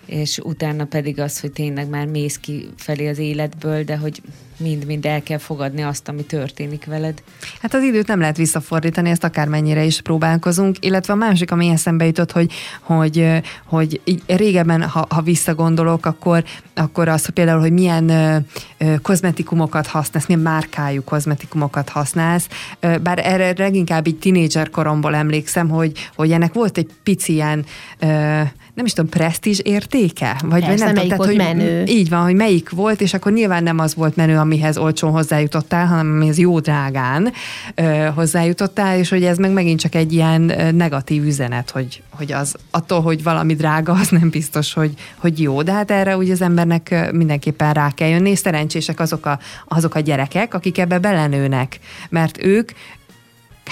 és 0.06 0.38
utána 0.38 0.84
pedig 0.84 1.20
az, 1.20 1.40
hogy 1.40 1.52
tényleg 1.52 1.88
már 1.88 2.06
mész 2.06 2.38
ki 2.38 2.68
felé 2.76 3.08
az 3.08 3.18
életből, 3.18 3.84
de 3.84 3.96
hogy 3.96 4.22
mind-mind 4.62 5.06
el 5.06 5.22
kell 5.22 5.38
fogadni 5.38 5.82
azt, 5.82 6.08
ami 6.08 6.22
történik 6.22 6.84
veled. 6.84 7.22
Hát 7.60 7.74
az 7.74 7.82
időt 7.82 8.06
nem 8.06 8.20
lehet 8.20 8.36
visszafordítani, 8.36 9.10
ezt 9.10 9.24
akármennyire 9.24 9.84
is 9.84 10.00
próbálkozunk, 10.00 10.76
illetve 10.80 11.12
a 11.12 11.16
másik, 11.16 11.50
ami 11.50 11.68
eszembe 11.68 12.04
jutott, 12.04 12.32
hogy, 12.32 12.52
hogy, 12.80 13.42
hogy 13.64 14.00
régebben, 14.26 14.82
ha, 14.82 15.06
ha 15.08 15.22
visszagondolok, 15.22 16.06
akkor, 16.06 16.44
akkor 16.74 17.08
az, 17.08 17.24
hogy 17.24 17.34
például, 17.34 17.60
hogy 17.60 17.72
milyen 17.72 18.08
ö, 18.08 18.36
ö, 18.78 18.94
kozmetikumokat 19.02 19.86
használsz, 19.86 20.26
milyen 20.26 20.42
márkájú 20.42 21.02
kozmetikumokat 21.04 21.88
használsz, 21.88 22.48
ö, 22.80 22.98
bár 22.98 23.18
erre 23.26 23.52
leginkább 23.56 24.06
így 24.06 24.18
tinédzser 24.18 24.70
koromból 24.70 25.14
emlékszem, 25.14 25.68
hogy, 25.68 25.92
hogy 26.14 26.32
ennek 26.32 26.52
volt 26.52 26.78
egy 26.78 26.88
pici 27.02 27.32
ilyen 27.32 27.64
ö, 27.98 28.40
nem 28.74 28.84
is 28.84 28.92
tudom, 28.92 29.10
presztízs 29.10 29.58
értéke? 29.58 30.36
Vagy 30.44 30.64
Persze, 30.64 30.84
nem 30.84 30.94
tudom, 30.94 31.08
tehát, 31.08 31.24
hogy 31.24 31.36
menő. 31.36 31.84
Így 31.84 32.08
van, 32.08 32.22
hogy 32.22 32.34
melyik 32.34 32.70
volt, 32.70 33.00
és 33.00 33.14
akkor 33.14 33.32
nyilván 33.32 33.62
nem 33.62 33.78
az 33.78 33.94
volt 33.94 34.16
menő, 34.16 34.36
amihez 34.52 34.78
olcsón 34.78 35.10
hozzájutottál, 35.10 35.86
hanem 35.86 36.06
amihez 36.06 36.38
jó 36.38 36.60
drágán 36.60 37.32
ö, 37.74 38.08
hozzájutottál, 38.14 38.98
és 38.98 39.08
hogy 39.08 39.24
ez 39.24 39.38
meg 39.38 39.50
megint 39.50 39.80
csak 39.80 39.94
egy 39.94 40.12
ilyen 40.12 40.40
negatív 40.74 41.24
üzenet, 41.26 41.70
hogy, 41.70 42.02
hogy 42.10 42.32
az 42.32 42.54
attól, 42.70 43.00
hogy 43.00 43.22
valami 43.22 43.54
drága, 43.54 43.92
az 43.92 44.08
nem 44.08 44.30
biztos, 44.30 44.72
hogy, 44.72 44.94
hogy 45.16 45.40
jó. 45.40 45.62
De 45.62 45.72
hát 45.72 45.90
erre 45.90 46.16
ugye 46.16 46.32
az 46.32 46.42
embernek 46.42 47.12
mindenképpen 47.12 47.72
rá 47.72 47.90
kell 47.90 48.08
jönni, 48.08 48.30
és 48.30 48.38
szerencsések 48.38 49.00
azok 49.00 49.26
a, 49.26 49.38
azok 49.68 49.94
a 49.94 50.00
gyerekek, 50.00 50.54
akik 50.54 50.78
ebbe 50.78 50.98
belenőnek, 50.98 51.78
mert 52.08 52.44
ők 52.44 52.70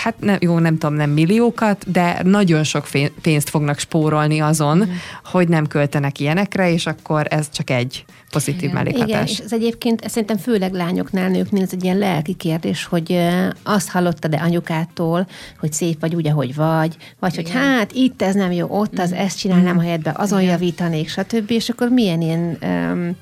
hát 0.02 0.14
ne, 0.20 0.36
jó, 0.40 0.58
nem 0.58 0.78
tudom, 0.78 0.94
nem 0.94 1.10
milliókat, 1.10 1.90
de 1.90 2.20
nagyon 2.22 2.64
sok 2.64 2.88
pénzt 3.22 3.50
fognak 3.50 3.78
spórolni 3.78 4.40
azon, 4.40 4.78
mm. 4.78 4.90
hogy 5.24 5.48
nem 5.48 5.66
költenek 5.66 6.18
ilyenekre, 6.18 6.72
és 6.72 6.86
akkor 6.86 7.26
ez 7.30 7.50
csak 7.50 7.70
egy 7.70 8.04
pozitív 8.30 8.62
Igen. 8.62 8.74
mellékhatás. 8.74 9.08
Igen, 9.08 9.26
és 9.26 9.38
ez 9.38 9.52
egyébként 9.52 10.00
ez 10.00 10.10
szerintem 10.10 10.36
főleg 10.36 10.72
lányoknál, 10.72 11.28
nőknél 11.28 11.62
ez 11.62 11.72
egy 11.72 11.84
ilyen 11.84 11.98
lelki 11.98 12.34
kérdés, 12.34 12.84
hogy 12.84 13.18
azt 13.62 13.90
hallottad-e 13.90 14.40
anyukától, 14.42 15.26
hogy 15.58 15.72
szép 15.72 16.00
vagy 16.00 16.14
úgy, 16.14 16.26
ahogy 16.26 16.54
vagy, 16.54 16.96
vagy 17.18 17.38
Igen. 17.38 17.44
hogy 17.44 17.62
hát 17.62 17.92
itt 17.92 18.22
ez 18.22 18.34
nem 18.34 18.52
jó, 18.52 18.66
ott 18.70 18.98
az 18.98 19.10
mm. 19.10 19.16
ezt 19.16 19.38
csinálnám, 19.38 19.76
mm. 19.76 19.80
helyetben 19.80 20.14
azon 20.16 20.40
Igen. 20.40 20.52
javítanék, 20.52 21.08
stb. 21.08 21.50
És 21.50 21.68
akkor 21.68 21.88
milyen 21.88 22.20
ilyen 22.20 22.58
um, 22.62 23.16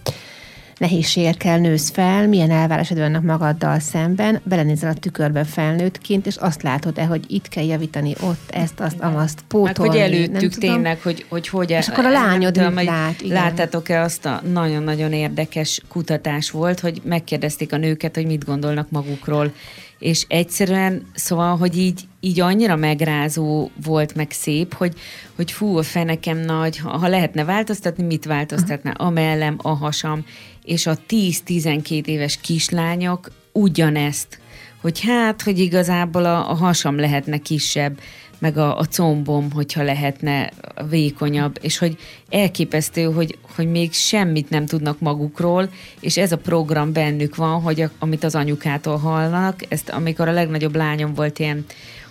nehézségekkel 0.79 1.59
nősz 1.59 1.91
fel, 1.91 2.29
milyen 2.29 2.51
elvárásod 2.51 2.99
vannak 2.99 3.23
magaddal 3.23 3.79
szemben, 3.79 4.41
belenézel 4.43 4.91
a 4.91 4.95
tükörbe 4.95 5.45
felnőttként, 5.45 6.27
és 6.27 6.37
azt 6.37 6.63
látod-e, 6.63 7.05
hogy 7.05 7.25
itt 7.27 7.49
kell 7.49 7.65
javítani, 7.65 8.15
ott 8.21 8.51
ezt, 8.51 8.81
azt, 8.81 9.01
amazt, 9.01 9.45
pótolni. 9.49 9.99
Meg 9.99 10.09
hogy 10.09 10.15
előttük 10.15 10.55
tényleg, 10.55 11.01
hogy, 11.03 11.27
hogy 11.29 11.49
hogy... 11.49 11.71
És 11.71 11.89
akkor 11.89 12.05
a 12.05 12.11
lányod 12.11 12.53
tudom, 12.53 12.75
lát. 12.75 13.23
Láttátok-e 13.23 14.01
azt 14.01 14.25
a 14.25 14.43
nagyon-nagyon 14.53 15.13
érdekes 15.13 15.81
kutatás 15.89 16.51
volt, 16.51 16.81
hogy 16.81 17.01
megkérdezték 17.05 17.73
a 17.73 17.77
nőket, 17.77 18.15
hogy 18.15 18.27
mit 18.27 18.45
gondolnak 18.45 18.91
magukról, 18.91 19.53
és 19.99 20.25
egyszerűen, 20.29 21.07
szóval, 21.15 21.57
hogy 21.57 21.77
így, 21.77 22.01
így 22.21 22.41
annyira 22.41 22.77
megrázó 22.77 23.71
volt, 23.85 24.15
meg 24.15 24.31
szép, 24.31 24.75
hogy, 24.75 24.95
hogy 25.37 25.53
fú, 25.53 25.77
a 25.77 25.83
fenekem 25.83 26.39
nagy, 26.39 26.79
ha, 26.79 26.99
ha 26.99 27.09
lehetne 27.09 27.45
változtatni, 27.45 28.05
mit 28.05 28.25
változtatná? 28.25 28.91
A 28.91 29.11
mellem, 29.11 29.55
a 29.63 29.69
hasam, 29.69 30.25
és 30.69 30.87
a 30.87 30.99
10-12 31.09 32.07
éves 32.07 32.39
kislányok 32.41 33.31
ugyanezt, 33.53 34.39
hogy 34.81 35.01
hát, 35.01 35.43
hogy 35.43 35.59
igazából 35.59 36.25
a, 36.25 36.51
a 36.51 36.55
hasam 36.55 36.99
lehetne 36.99 37.39
kisebb, 37.39 38.01
meg 38.39 38.57
a, 38.57 38.79
a 38.79 38.85
combom, 38.85 39.53
hogyha 39.53 39.83
lehetne 39.83 40.51
vékonyabb, 40.91 41.59
és 41.61 41.79
hogy 41.79 41.97
elképesztő, 42.29 43.03
hogy, 43.03 43.39
hogy 43.57 43.71
még 43.71 43.93
semmit 43.93 44.51
nem 44.51 44.67
tudnak 44.67 45.01
magukról, 45.01 45.71
és 46.01 46.17
ez 46.17 46.33
a 46.33 46.37
program 46.37 46.93
bennük 46.93 47.37
van, 47.37 47.61
hogy 47.63 47.81
a, 47.81 47.91
amit 47.99 48.25
az 48.25 48.35
anyukától 48.35 48.97
hallanak, 48.97 49.61
ezt 49.69 49.89
amikor 49.89 50.29
a 50.29 50.33
legnagyobb 50.33 50.77
lányom 50.77 51.15
volt 51.15 51.39
ilyen 51.39 51.65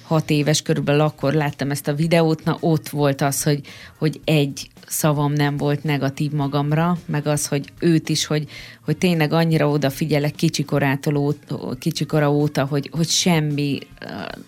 hat 0.08 0.30
éves 0.30 0.62
körülbelül 0.62 1.02
akkor 1.02 1.34
láttam 1.34 1.72
ezt 1.72 1.88
a 1.88 1.94
videót, 1.94 2.44
na 2.44 2.58
ott 2.60 2.90
volt 2.90 3.22
az, 3.22 3.44
hogy, 3.44 3.62
hogy 3.98 4.20
egy 4.24 4.70
szavam 4.88 5.34
nem 5.34 5.58
volt 5.58 5.84
negatív 5.84 6.32
magamra, 6.32 6.98
meg 7.06 7.28
az, 7.28 7.48
hogy 7.48 7.72
őt 7.80 8.10
is, 8.10 8.26
hogy, 8.26 8.50
hogy 8.86 8.98
tényleg 8.98 9.34
annyira 9.34 9.70
odafigyelek 9.70 10.36
kicsikorától, 10.36 11.36
kicsikora 11.80 12.32
óta, 12.32 12.66
hogy, 12.66 12.90
hogy 12.94 13.08
semmi, 13.08 13.80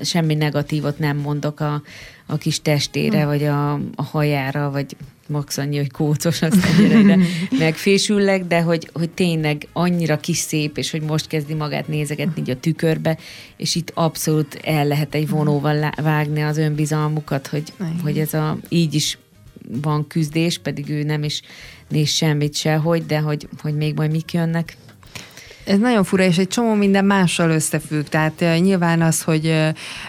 semmi 0.01 0.35
negatívot 0.35 0.99
nem 0.99 1.17
mondok 1.17 1.59
a, 1.59 1.81
a 2.25 2.37
kis 2.37 2.61
testére, 2.61 3.21
hm. 3.21 3.27
vagy 3.27 3.43
a, 3.43 3.73
a 3.73 4.03
hajára, 4.03 4.71
vagy 4.71 4.95
max 5.29 5.57
annyi, 5.57 5.77
hogy 5.77 5.91
kócos, 5.91 6.41
azt 6.41 6.65
ennyire 6.65 7.17
megfésüllek, 7.59 8.45
de 8.45 8.61
hogy, 8.61 8.89
hogy 8.93 9.09
tényleg 9.09 9.67
annyira 9.73 10.19
kis 10.19 10.37
szép, 10.37 10.77
és 10.77 10.91
hogy 10.91 11.01
most 11.01 11.27
kezdi 11.27 11.53
magát 11.53 11.87
nézegetni 11.87 12.41
így 12.41 12.49
a 12.49 12.59
tükörbe, 12.59 13.17
és 13.57 13.75
itt 13.75 13.91
abszolút 13.93 14.59
el 14.63 14.85
lehet 14.85 15.15
egy 15.15 15.29
vonóval 15.29 15.91
vágni 16.01 16.41
az 16.41 16.57
önbizalmukat, 16.57 17.47
hogy, 17.47 17.73
hogy 18.03 18.19
ez 18.19 18.33
a, 18.33 18.57
így 18.69 18.93
is 18.93 19.17
van 19.81 20.07
küzdés, 20.07 20.57
pedig 20.57 20.89
ő 20.89 21.03
nem 21.03 21.23
is 21.23 21.41
néz 21.89 22.09
semmit 22.09 22.55
sehogy, 22.55 23.05
de 23.05 23.19
hogy, 23.19 23.47
hogy 23.61 23.75
még 23.75 23.95
majd 23.95 24.11
mik 24.11 24.33
jönnek. 24.33 24.77
Ez 25.69 25.79
nagyon 25.79 26.03
fura, 26.03 26.23
és 26.23 26.37
egy 26.37 26.47
csomó 26.47 26.73
minden 26.73 27.05
mással 27.05 27.49
összefügg. 27.49 28.03
Tehát 28.03 28.43
nyilván 28.59 29.01
az, 29.01 29.21
hogy, 29.21 29.53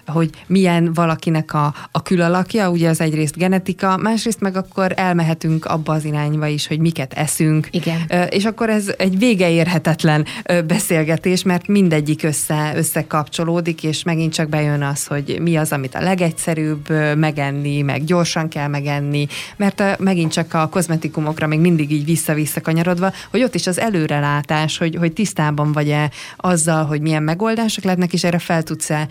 hogy 0.07 0.31
milyen 0.47 0.93
valakinek 0.93 1.55
a, 1.55 1.75
a 1.91 2.03
külalakja, 2.03 2.71
ugye 2.71 2.89
az 2.89 3.01
egyrészt 3.01 3.37
genetika, 3.37 3.97
másrészt 3.97 4.41
meg 4.41 4.57
akkor 4.57 4.93
elmehetünk 4.97 5.65
abba 5.65 5.93
az 5.93 6.05
irányba 6.05 6.47
is, 6.47 6.67
hogy 6.67 6.79
miket 6.79 7.13
eszünk. 7.13 7.69
Igen. 7.71 8.29
És 8.31 8.45
akkor 8.45 8.71
ez 8.71 8.93
egy 8.99 9.19
vége 9.19 9.51
érhetetlen 9.51 10.25
beszélgetés, 10.67 11.43
mert 11.43 11.67
mindegyik 11.67 12.23
össze, 12.23 12.73
összekapcsolódik, 12.77 13.83
és 13.83 14.03
megint 14.03 14.33
csak 14.33 14.49
bejön 14.49 14.83
az, 14.83 15.07
hogy 15.07 15.39
mi 15.43 15.57
az, 15.57 15.73
amit 15.73 15.95
a 15.95 16.01
legegyszerűbb 16.01 16.89
megenni, 17.17 17.83
meg 17.83 18.05
gyorsan 18.05 18.49
kell 18.49 18.69
megenni, 18.69 19.27
mert 19.57 19.81
uh, 19.81 19.99
megint 19.99 20.33
csak 20.33 20.55
a 20.55 20.69
kozmetikumokra 20.69 21.47
még 21.47 21.61
mindig 21.61 21.91
így 21.91 22.05
vissza-vissza 22.05 22.61
kanyarodva, 22.61 23.13
hogy 23.31 23.43
ott 23.43 23.55
is 23.55 23.67
az 23.67 23.79
előrelátás, 23.79 24.79
hogy, 24.79 24.97
hogy 24.97 25.13
tisztán 25.13 25.49
tisztában 25.51 25.73
vagy-e 25.73 26.11
azzal, 26.37 26.85
hogy 26.85 27.01
milyen 27.01 27.23
megoldások 27.23 27.85
lehetnek, 27.85 28.13
és 28.13 28.25
erre 28.25 28.39
fel 28.39 28.63
tudsz-e 28.63 29.09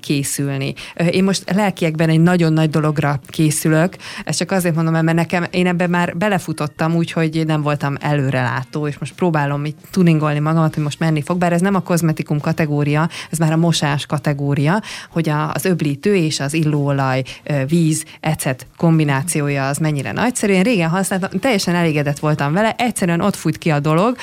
készülni. 0.00 0.74
Én 1.10 1.24
most 1.24 1.50
lelkiekben 1.54 2.08
egy 2.08 2.20
nagyon 2.20 2.52
nagy 2.52 2.70
dologra 2.70 3.20
készülök, 3.26 3.96
ezt 4.24 4.38
csak 4.38 4.50
azért 4.50 4.74
mondom, 4.74 4.92
mert 4.92 5.16
nekem 5.16 5.44
én 5.50 5.66
ebben 5.66 5.90
már 5.90 6.16
belefutottam 6.16 6.94
úgy, 6.94 7.12
hogy 7.12 7.46
nem 7.46 7.62
voltam 7.62 7.94
előrelátó, 8.00 8.86
és 8.86 8.98
most 8.98 9.14
próbálom 9.14 9.64
itt 9.64 9.78
tuningolni 9.90 10.38
magamat, 10.38 10.74
hogy 10.74 10.82
most 10.82 10.98
menni 10.98 11.22
fog, 11.22 11.38
bár 11.38 11.52
ez 11.52 11.60
nem 11.60 11.74
a 11.74 11.80
kozmetikum 11.80 12.40
kategória, 12.40 13.08
ez 13.30 13.38
már 13.38 13.52
a 13.52 13.56
mosás 13.56 14.06
kategória, 14.06 14.82
hogy 15.10 15.28
az 15.52 15.64
öblítő 15.64 16.16
és 16.16 16.40
az 16.40 16.54
illóolaj, 16.54 17.22
víz, 17.66 18.04
ecet 18.20 18.66
kombinációja 18.76 19.68
az 19.68 19.78
mennyire 19.78 20.12
nagyszerű. 20.12 20.52
Én 20.52 20.62
régen 20.62 20.88
használtam, 20.88 21.38
teljesen 21.40 21.74
elégedett 21.74 22.18
voltam 22.18 22.52
vele, 22.52 22.74
egyszerűen 22.78 23.20
ott 23.20 23.36
fújt 23.36 23.58
ki 23.58 23.70
a 23.70 23.80
dolog, 23.80 24.16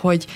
hogy 0.00 0.26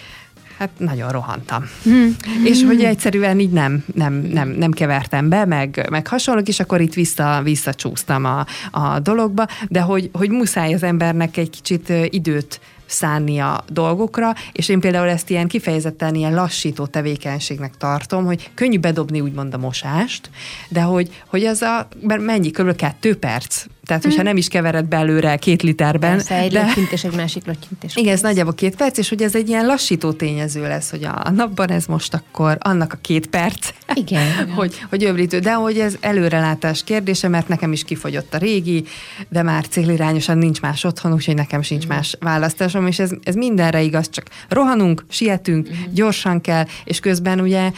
Hát 0.59 0.71
nagyon 0.79 1.11
rohantam. 1.11 1.65
Mm. 1.89 2.09
És 2.45 2.65
hogy 2.65 2.85
egyszerűen 2.85 3.39
így 3.39 3.51
nem, 3.51 3.85
nem, 3.95 4.13
nem, 4.15 4.49
nem 4.49 4.71
kevertem 4.71 5.29
be, 5.29 5.45
meg, 5.45 5.87
meg 5.91 6.07
hasonlók, 6.07 6.49
és 6.49 6.61
akkor 6.61 6.81
itt 6.81 6.95
vissza, 6.95 7.41
visszacsúsztam 7.43 8.25
a, 8.25 8.47
a 8.71 8.99
dologba, 8.99 9.47
de 9.69 9.81
hogy, 9.81 10.11
hogy 10.13 10.31
muszáj 10.31 10.75
az 10.75 10.83
embernek 10.83 11.37
egy 11.37 11.51
kicsit 11.51 11.93
időt 12.11 12.61
szánni 12.87 13.39
a 13.39 13.65
dolgokra, 13.69 14.35
és 14.53 14.69
én 14.69 14.81
például 14.81 15.09
ezt 15.09 15.31
ilyen 15.31 15.49
kifejezetten 15.49 16.15
ilyen 16.15 16.35
lassító 16.35 16.87
tevékenységnek 16.87 17.77
tartom, 17.77 18.25
hogy 18.25 18.51
könnyű 18.55 18.79
bedobni 18.79 19.21
úgymond 19.21 19.55
a 19.55 19.59
mosást, 19.59 20.31
de 20.69 20.81
hogy, 20.81 21.23
hogy 21.27 21.45
az 21.45 21.63
a, 21.63 21.89
mennyi, 22.03 22.51
kb. 22.51 22.77
kettő 22.77 23.17
perc, 23.17 23.65
tehát, 23.87 24.03
hogyha 24.03 24.19
mhm. 24.19 24.27
nem 24.27 24.37
is 24.37 24.49
kevered 24.49 24.85
belőle 24.85 25.37
két 25.37 25.63
literben. 25.63 26.11
Persze, 26.11 26.35
egy 26.35 26.53
de... 26.53 26.73
és 26.91 27.05
egy 27.05 27.15
másik 27.15 27.47
lötyintés. 27.47 27.97
Igen, 27.97 28.13
ez 28.13 28.21
nagyjából 28.21 28.55
két 28.55 28.77
perc, 28.77 28.99
és 28.99 29.09
hogy 29.09 29.23
ez 29.23 29.35
egy 29.35 29.49
ilyen 29.49 29.67
lassító 29.67 30.13
tényező 30.13 30.63
lesz, 30.63 30.91
hogy 30.91 31.05
a 31.05 31.31
napban 31.31 31.71
ez 31.71 31.87
most 31.87 32.15
akkor 32.15 32.57
annak 32.61 32.93
a 32.93 32.99
két 33.01 33.27
perc. 33.27 33.71
Igen. 33.95 34.49
hogy, 34.57 34.81
hogy 34.91 35.05
öblítő, 35.05 35.39
de 35.39 35.53
hogy 35.53 35.79
ez 35.79 35.97
előrelátás 36.01 36.85
kérdése, 36.85 37.29
mert 37.29 37.49
nekem 37.49 37.73
is 37.73 37.85
kifogyott 37.85 38.35
a 38.35 38.39
régi, 38.39 38.85
de 39.29 39.43
már 39.43 39.69
célirányosan 39.69 40.39
nincs 40.39 40.61
más 40.61 40.85
otthon, 40.85 41.13
úgyhogy 41.13 41.35
nekem 41.35 41.63
sincs 41.63 41.85
mm. 41.85 41.89
más 41.89 42.17
választásom, 42.21 42.87
és 42.87 42.99
ez, 42.99 43.11
ez 43.23 43.35
mindenre 43.35 43.83
igaz, 43.83 44.11
csak 44.11 44.27
rohanunk, 44.49 45.05
sietünk, 45.09 45.69
mm. 45.69 45.93
gyorsan 45.93 46.41
kell, 46.41 46.65
és 46.85 47.01
közben 47.01 47.41
ugye 47.41 47.71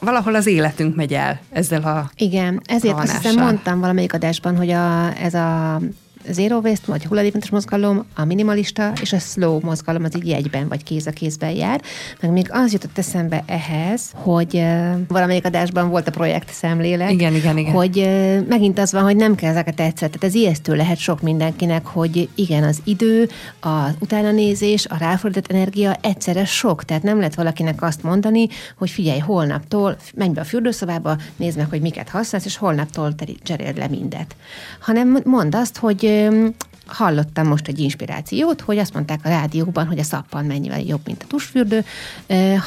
valahol 0.00 0.34
az 0.34 0.46
életünk 0.46 0.94
megy 0.94 1.14
el 1.14 1.40
ezzel 1.50 1.82
a 1.82 2.10
Igen, 2.16 2.60
ezért 2.66 2.98
azt 2.98 3.16
hiszem 3.16 3.44
mondtam 3.44 3.80
valamelyik 3.80 4.12
adásban, 4.12 4.56
hogy 4.56 4.70
a, 4.70 5.16
ez 5.18 5.34
a 5.34 5.80
zero 6.30 6.58
waste, 6.58 6.84
vagy 6.86 7.04
hulladékmentes 7.04 7.50
mozgalom, 7.50 8.04
a 8.14 8.24
minimalista 8.24 8.92
és 9.00 9.12
a 9.12 9.18
slow 9.18 9.60
mozgalom 9.62 10.04
az 10.04 10.16
így 10.16 10.30
egyben, 10.30 10.68
vagy 10.68 10.82
kéz 10.82 11.06
a 11.06 11.10
kézben 11.10 11.50
jár. 11.50 11.80
Meg 12.20 12.30
még 12.30 12.48
az 12.50 12.72
jutott 12.72 12.98
eszembe 12.98 13.42
ehhez, 13.46 14.02
hogy 14.14 14.54
uh, 14.54 14.90
valamelyik 15.08 15.44
adásban 15.44 15.88
volt 15.88 16.08
a 16.08 16.10
projekt 16.10 16.52
szemlélek. 16.52 17.12
Igen, 17.12 17.34
igen, 17.34 17.58
igen. 17.58 17.72
Hogy 17.72 17.98
uh, 17.98 18.46
megint 18.48 18.78
az 18.78 18.92
van, 18.92 19.02
hogy 19.02 19.16
nem 19.16 19.34
kell 19.34 19.50
ezeket 19.50 19.80
egyszer. 19.80 20.08
Tehát 20.08 20.24
ez 20.24 20.34
ijesztő 20.34 20.74
lehet 20.74 20.98
sok 20.98 21.20
mindenkinek, 21.20 21.86
hogy 21.86 22.28
igen, 22.34 22.62
az 22.62 22.78
idő, 22.84 23.28
az 23.60 23.94
utánanézés, 24.00 24.86
a 24.86 24.96
ráfordított 24.96 25.50
energia 25.50 25.96
egyszerre 26.00 26.44
sok. 26.44 26.84
Tehát 26.84 27.02
nem 27.02 27.16
lehet 27.16 27.34
valakinek 27.34 27.82
azt 27.82 28.02
mondani, 28.02 28.48
hogy 28.78 28.90
figyelj, 28.90 29.18
holnaptól 29.18 29.96
menj 30.14 30.32
be 30.32 30.40
a 30.40 30.44
fürdőszobába, 30.44 31.16
nézd 31.36 31.56
meg, 31.56 31.68
hogy 31.70 31.80
miket 31.80 32.08
használsz, 32.08 32.44
és 32.44 32.56
holnaptól 32.56 33.14
cseréld 33.42 33.78
le 33.78 33.88
mindet. 33.88 34.36
Hanem 34.80 35.20
mondd 35.24 35.56
azt, 35.56 35.76
hogy 35.76 36.13
hallottam 36.86 37.46
most 37.46 37.68
egy 37.68 37.78
inspirációt, 37.78 38.60
hogy 38.60 38.78
azt 38.78 38.94
mondták 38.94 39.20
a 39.24 39.28
rádióban, 39.28 39.86
hogy 39.86 39.98
a 39.98 40.02
szappan 40.02 40.44
mennyivel 40.44 40.80
jobb, 40.80 41.00
mint 41.04 41.22
a 41.22 41.26
tusfürdő. 41.26 41.84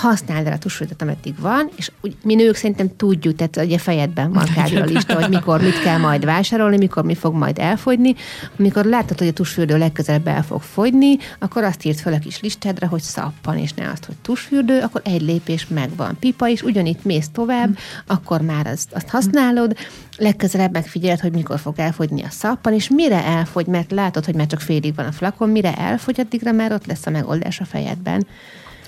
Használd 0.01 0.47
el 0.47 0.53
a 0.53 0.57
tusfürdőt, 0.57 1.01
ameddig 1.01 1.39
van, 1.39 1.69
és 1.75 1.91
úgy, 2.01 2.15
mi 2.23 2.35
nők 2.35 2.55
szerintem 2.55 2.95
tudjuk, 2.95 3.35
tehát 3.35 3.57
ugye 3.57 3.77
fejedben 3.77 4.31
van 4.33 4.45
kb. 4.45 4.75
a 4.75 4.83
lista, 4.83 5.15
hogy 5.15 5.29
mikor 5.29 5.61
mit 5.61 5.81
kell 5.81 5.97
majd 5.97 6.25
vásárolni, 6.25 6.77
mikor 6.77 7.03
mi 7.03 7.15
fog 7.15 7.33
majd 7.33 7.59
elfogyni. 7.59 8.15
Amikor 8.59 8.85
látod, 8.85 9.17
hogy 9.17 9.27
a 9.27 9.33
tusfürdő 9.33 9.77
legközelebb 9.77 10.27
el 10.27 10.43
fog 10.43 10.61
fogyni, 10.61 11.17
akkor 11.39 11.63
azt 11.63 11.85
írt 11.85 11.99
fel 11.99 12.13
a 12.13 12.19
kis 12.19 12.41
listádra, 12.41 12.87
hogy 12.87 13.01
szappan, 13.01 13.57
és 13.57 13.73
ne 13.73 13.89
azt, 13.89 14.05
hogy 14.05 14.15
tusfürdő, 14.21 14.79
akkor 14.79 15.01
egy 15.03 15.21
lépés 15.21 15.67
megvan. 15.67 16.17
Pipa 16.19 16.47
is, 16.47 16.61
ugyanitt 16.61 17.03
mész 17.03 17.29
tovább, 17.31 17.69
mm. 17.69 17.73
akkor 18.07 18.41
már 18.41 18.67
azt, 18.67 18.93
azt 18.93 19.09
használod, 19.09 19.77
legközelebb 20.17 20.73
megfigyeled, 20.73 21.19
hogy 21.19 21.31
mikor 21.31 21.59
fog 21.59 21.79
elfogyni 21.79 22.23
a 22.23 22.29
szappan, 22.29 22.73
és 22.73 22.89
mire 22.89 23.25
elfogy, 23.25 23.65
mert 23.65 23.91
látod, 23.91 24.25
hogy 24.25 24.35
már 24.35 24.47
csak 24.47 24.61
félig 24.61 24.95
van 24.95 25.05
a 25.05 25.11
flakon, 25.11 25.49
mire 25.49 25.75
elfogy, 25.75 26.19
addigra 26.19 26.51
már 26.51 26.71
ott 26.71 26.85
lesz 26.85 27.05
a 27.05 27.09
megoldás 27.09 27.59
a 27.59 27.65
fejedben. 27.65 28.27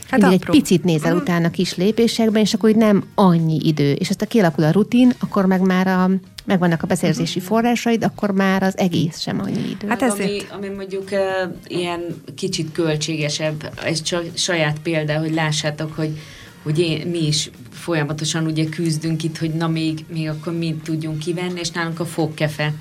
Hát 0.09 0.23
egy 0.23 0.45
picit 0.45 0.83
nézel 0.83 1.11
uh-huh. 1.11 1.21
utána 1.21 1.49
kis 1.49 1.75
lépésekben, 1.75 2.41
és 2.41 2.53
akkor 2.53 2.69
így 2.69 2.75
nem 2.75 3.03
annyi 3.15 3.59
idő. 3.63 3.91
És 3.91 4.09
ezt 4.09 4.21
a 4.21 4.25
kialakul 4.25 4.63
a 4.63 4.71
rutin, 4.71 5.13
akkor 5.19 5.45
meg 5.45 5.61
már 5.61 5.87
a, 5.87 6.09
megvannak 6.45 6.83
a 6.83 6.87
beszerzési 6.87 7.39
uh-huh. 7.39 7.55
forrásaid, 7.55 8.03
akkor 8.03 8.31
már 8.31 8.63
az 8.63 8.77
egész 8.77 9.19
sem 9.19 9.39
annyi 9.39 9.69
idő. 9.69 9.87
Hát 9.87 10.01
ezért... 10.01 10.51
ami, 10.51 10.67
ami 10.67 10.75
mondjuk 10.75 11.07
uh, 11.11 11.53
ilyen 11.67 12.01
kicsit 12.35 12.71
költségesebb, 12.71 13.71
ez 13.83 14.01
csak 14.01 14.25
saját 14.33 14.79
példa, 14.79 15.17
hogy 15.17 15.33
lássátok, 15.33 15.93
hogy 15.95 16.17
hogy 16.63 16.79
én, 16.79 17.07
mi 17.07 17.27
is 17.27 17.49
folyamatosan 17.71 18.45
ugye 18.45 18.65
küzdünk 18.65 19.23
itt, 19.23 19.37
hogy 19.37 19.53
na 19.53 19.67
még, 19.67 20.05
még 20.13 20.29
akkor 20.29 20.53
mit 20.53 20.83
tudjunk 20.83 21.19
kivenni, 21.19 21.59
és 21.59 21.69
nálunk 21.69 21.99
a 21.99 22.05
fogkefe. 22.05 22.73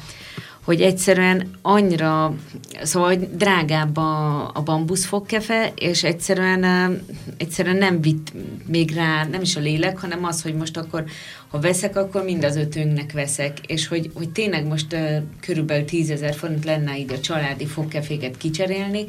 Hogy 0.64 0.80
egyszerűen 0.80 1.50
annyira, 1.62 2.34
szóval 2.82 3.14
drágább 3.14 3.96
a, 3.96 4.42
a 4.54 4.62
bambusz 4.62 5.04
fogkefe, 5.04 5.72
és 5.76 6.04
egyszerűen, 6.04 6.64
egyszerűen 7.36 7.76
nem 7.76 8.00
vitt 8.00 8.32
még 8.66 8.90
rá, 8.90 9.24
nem 9.24 9.40
is 9.40 9.56
a 9.56 9.60
lélek, 9.60 9.98
hanem 9.98 10.24
az, 10.24 10.42
hogy 10.42 10.54
most 10.54 10.76
akkor, 10.76 11.04
ha 11.48 11.60
veszek, 11.60 11.96
akkor 11.96 12.24
mind 12.24 12.44
az 12.44 12.56
ötünknek 12.56 13.12
veszek, 13.12 13.58
és 13.66 13.86
hogy, 13.86 14.10
hogy 14.14 14.28
tényleg 14.28 14.66
most 14.66 14.96
körülbelül 15.40 15.84
tízezer 15.84 16.34
forint 16.34 16.64
lenne 16.64 16.98
így 16.98 17.12
a 17.12 17.20
családi 17.20 17.66
fogkeféket 17.66 18.36
kicserélni, 18.36 19.04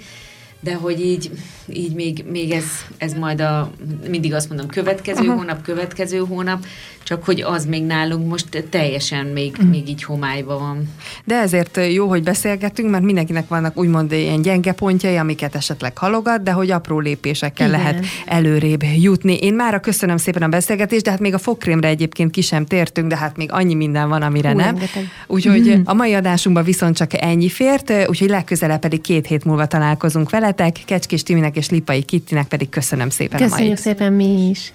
de 0.59 0.73
hogy 0.73 1.01
így, 1.01 1.31
így 1.67 1.93
még, 1.93 2.25
még 2.29 2.51
ez, 2.51 2.65
ez 2.97 3.13
majd 3.13 3.41
a, 3.41 3.71
mindig 4.07 4.33
azt 4.33 4.49
mondom, 4.49 4.67
következő 4.67 5.27
Aha. 5.27 5.35
hónap, 5.35 5.61
következő 5.61 6.17
hónap, 6.17 6.65
csak 7.09 7.23
hogy 7.23 7.41
az 7.41 7.65
még 7.65 7.83
nálunk 7.83 8.27
most 8.27 8.65
teljesen 8.69 9.25
még, 9.25 9.55
mm. 9.63 9.69
még 9.69 9.89
így 9.89 10.03
homályban 10.03 10.59
van. 10.59 10.89
De 11.25 11.35
ezért 11.35 11.79
jó, 11.91 12.07
hogy 12.07 12.23
beszélgetünk, 12.23 12.89
mert 12.89 13.03
mindenkinek 13.03 13.47
vannak 13.47 13.77
úgymond 13.77 14.11
ilyen 14.11 14.41
gyenge 14.41 14.71
pontjai, 14.71 15.15
amiket 15.15 15.55
esetleg 15.55 15.97
halogat, 15.97 16.43
de 16.43 16.51
hogy 16.51 16.71
apró 16.71 16.99
lépésekkel 16.99 17.67
Igen. 17.67 17.79
lehet 17.79 18.05
előrébb 18.25 18.83
jutni. 18.97 19.37
Én 19.37 19.53
már 19.53 19.79
köszönöm 19.79 20.17
szépen 20.17 20.41
a 20.41 20.47
beszélgetést, 20.47 21.03
de 21.03 21.09
hát 21.09 21.19
még 21.19 21.33
a 21.33 21.37
fogkrémre 21.37 21.87
egyébként 21.87 22.31
ki 22.31 22.41
sem 22.41 22.65
tértünk, 22.65 23.07
de 23.07 23.17
hát 23.17 23.37
még 23.37 23.51
annyi 23.51 23.73
minden 23.73 24.09
van, 24.09 24.21
amire 24.21 24.51
Hú, 24.51 24.57
nem. 24.57 24.77
Úgyhogy 25.27 25.77
mm. 25.77 25.81
a 25.85 25.93
mai 25.93 26.13
adásunkban 26.13 26.63
viszont 26.63 26.95
csak 26.95 27.21
ennyi 27.21 27.49
fért, 27.49 27.93
úgyhogy 28.07 28.29
legközelebb 28.29 28.79
pedig 28.79 29.01
két 29.01 29.27
hét 29.27 29.45
múlva 29.45 29.65
találkozunk 29.65 30.29
veletek. 30.29 30.75
Kecskés 30.85 31.23
Timinek 31.23 31.55
és 31.55 31.69
Lipai 31.69 32.03
Kittinek 32.03 32.47
pedig 32.47 32.69
köszönöm 32.69 33.09
szépen 33.09 33.39
Köszönjük 33.39 33.67
a 33.67 33.69
mai. 33.69 33.75
szépen 33.75 34.13
mi 34.13 34.49
is. 34.49 34.73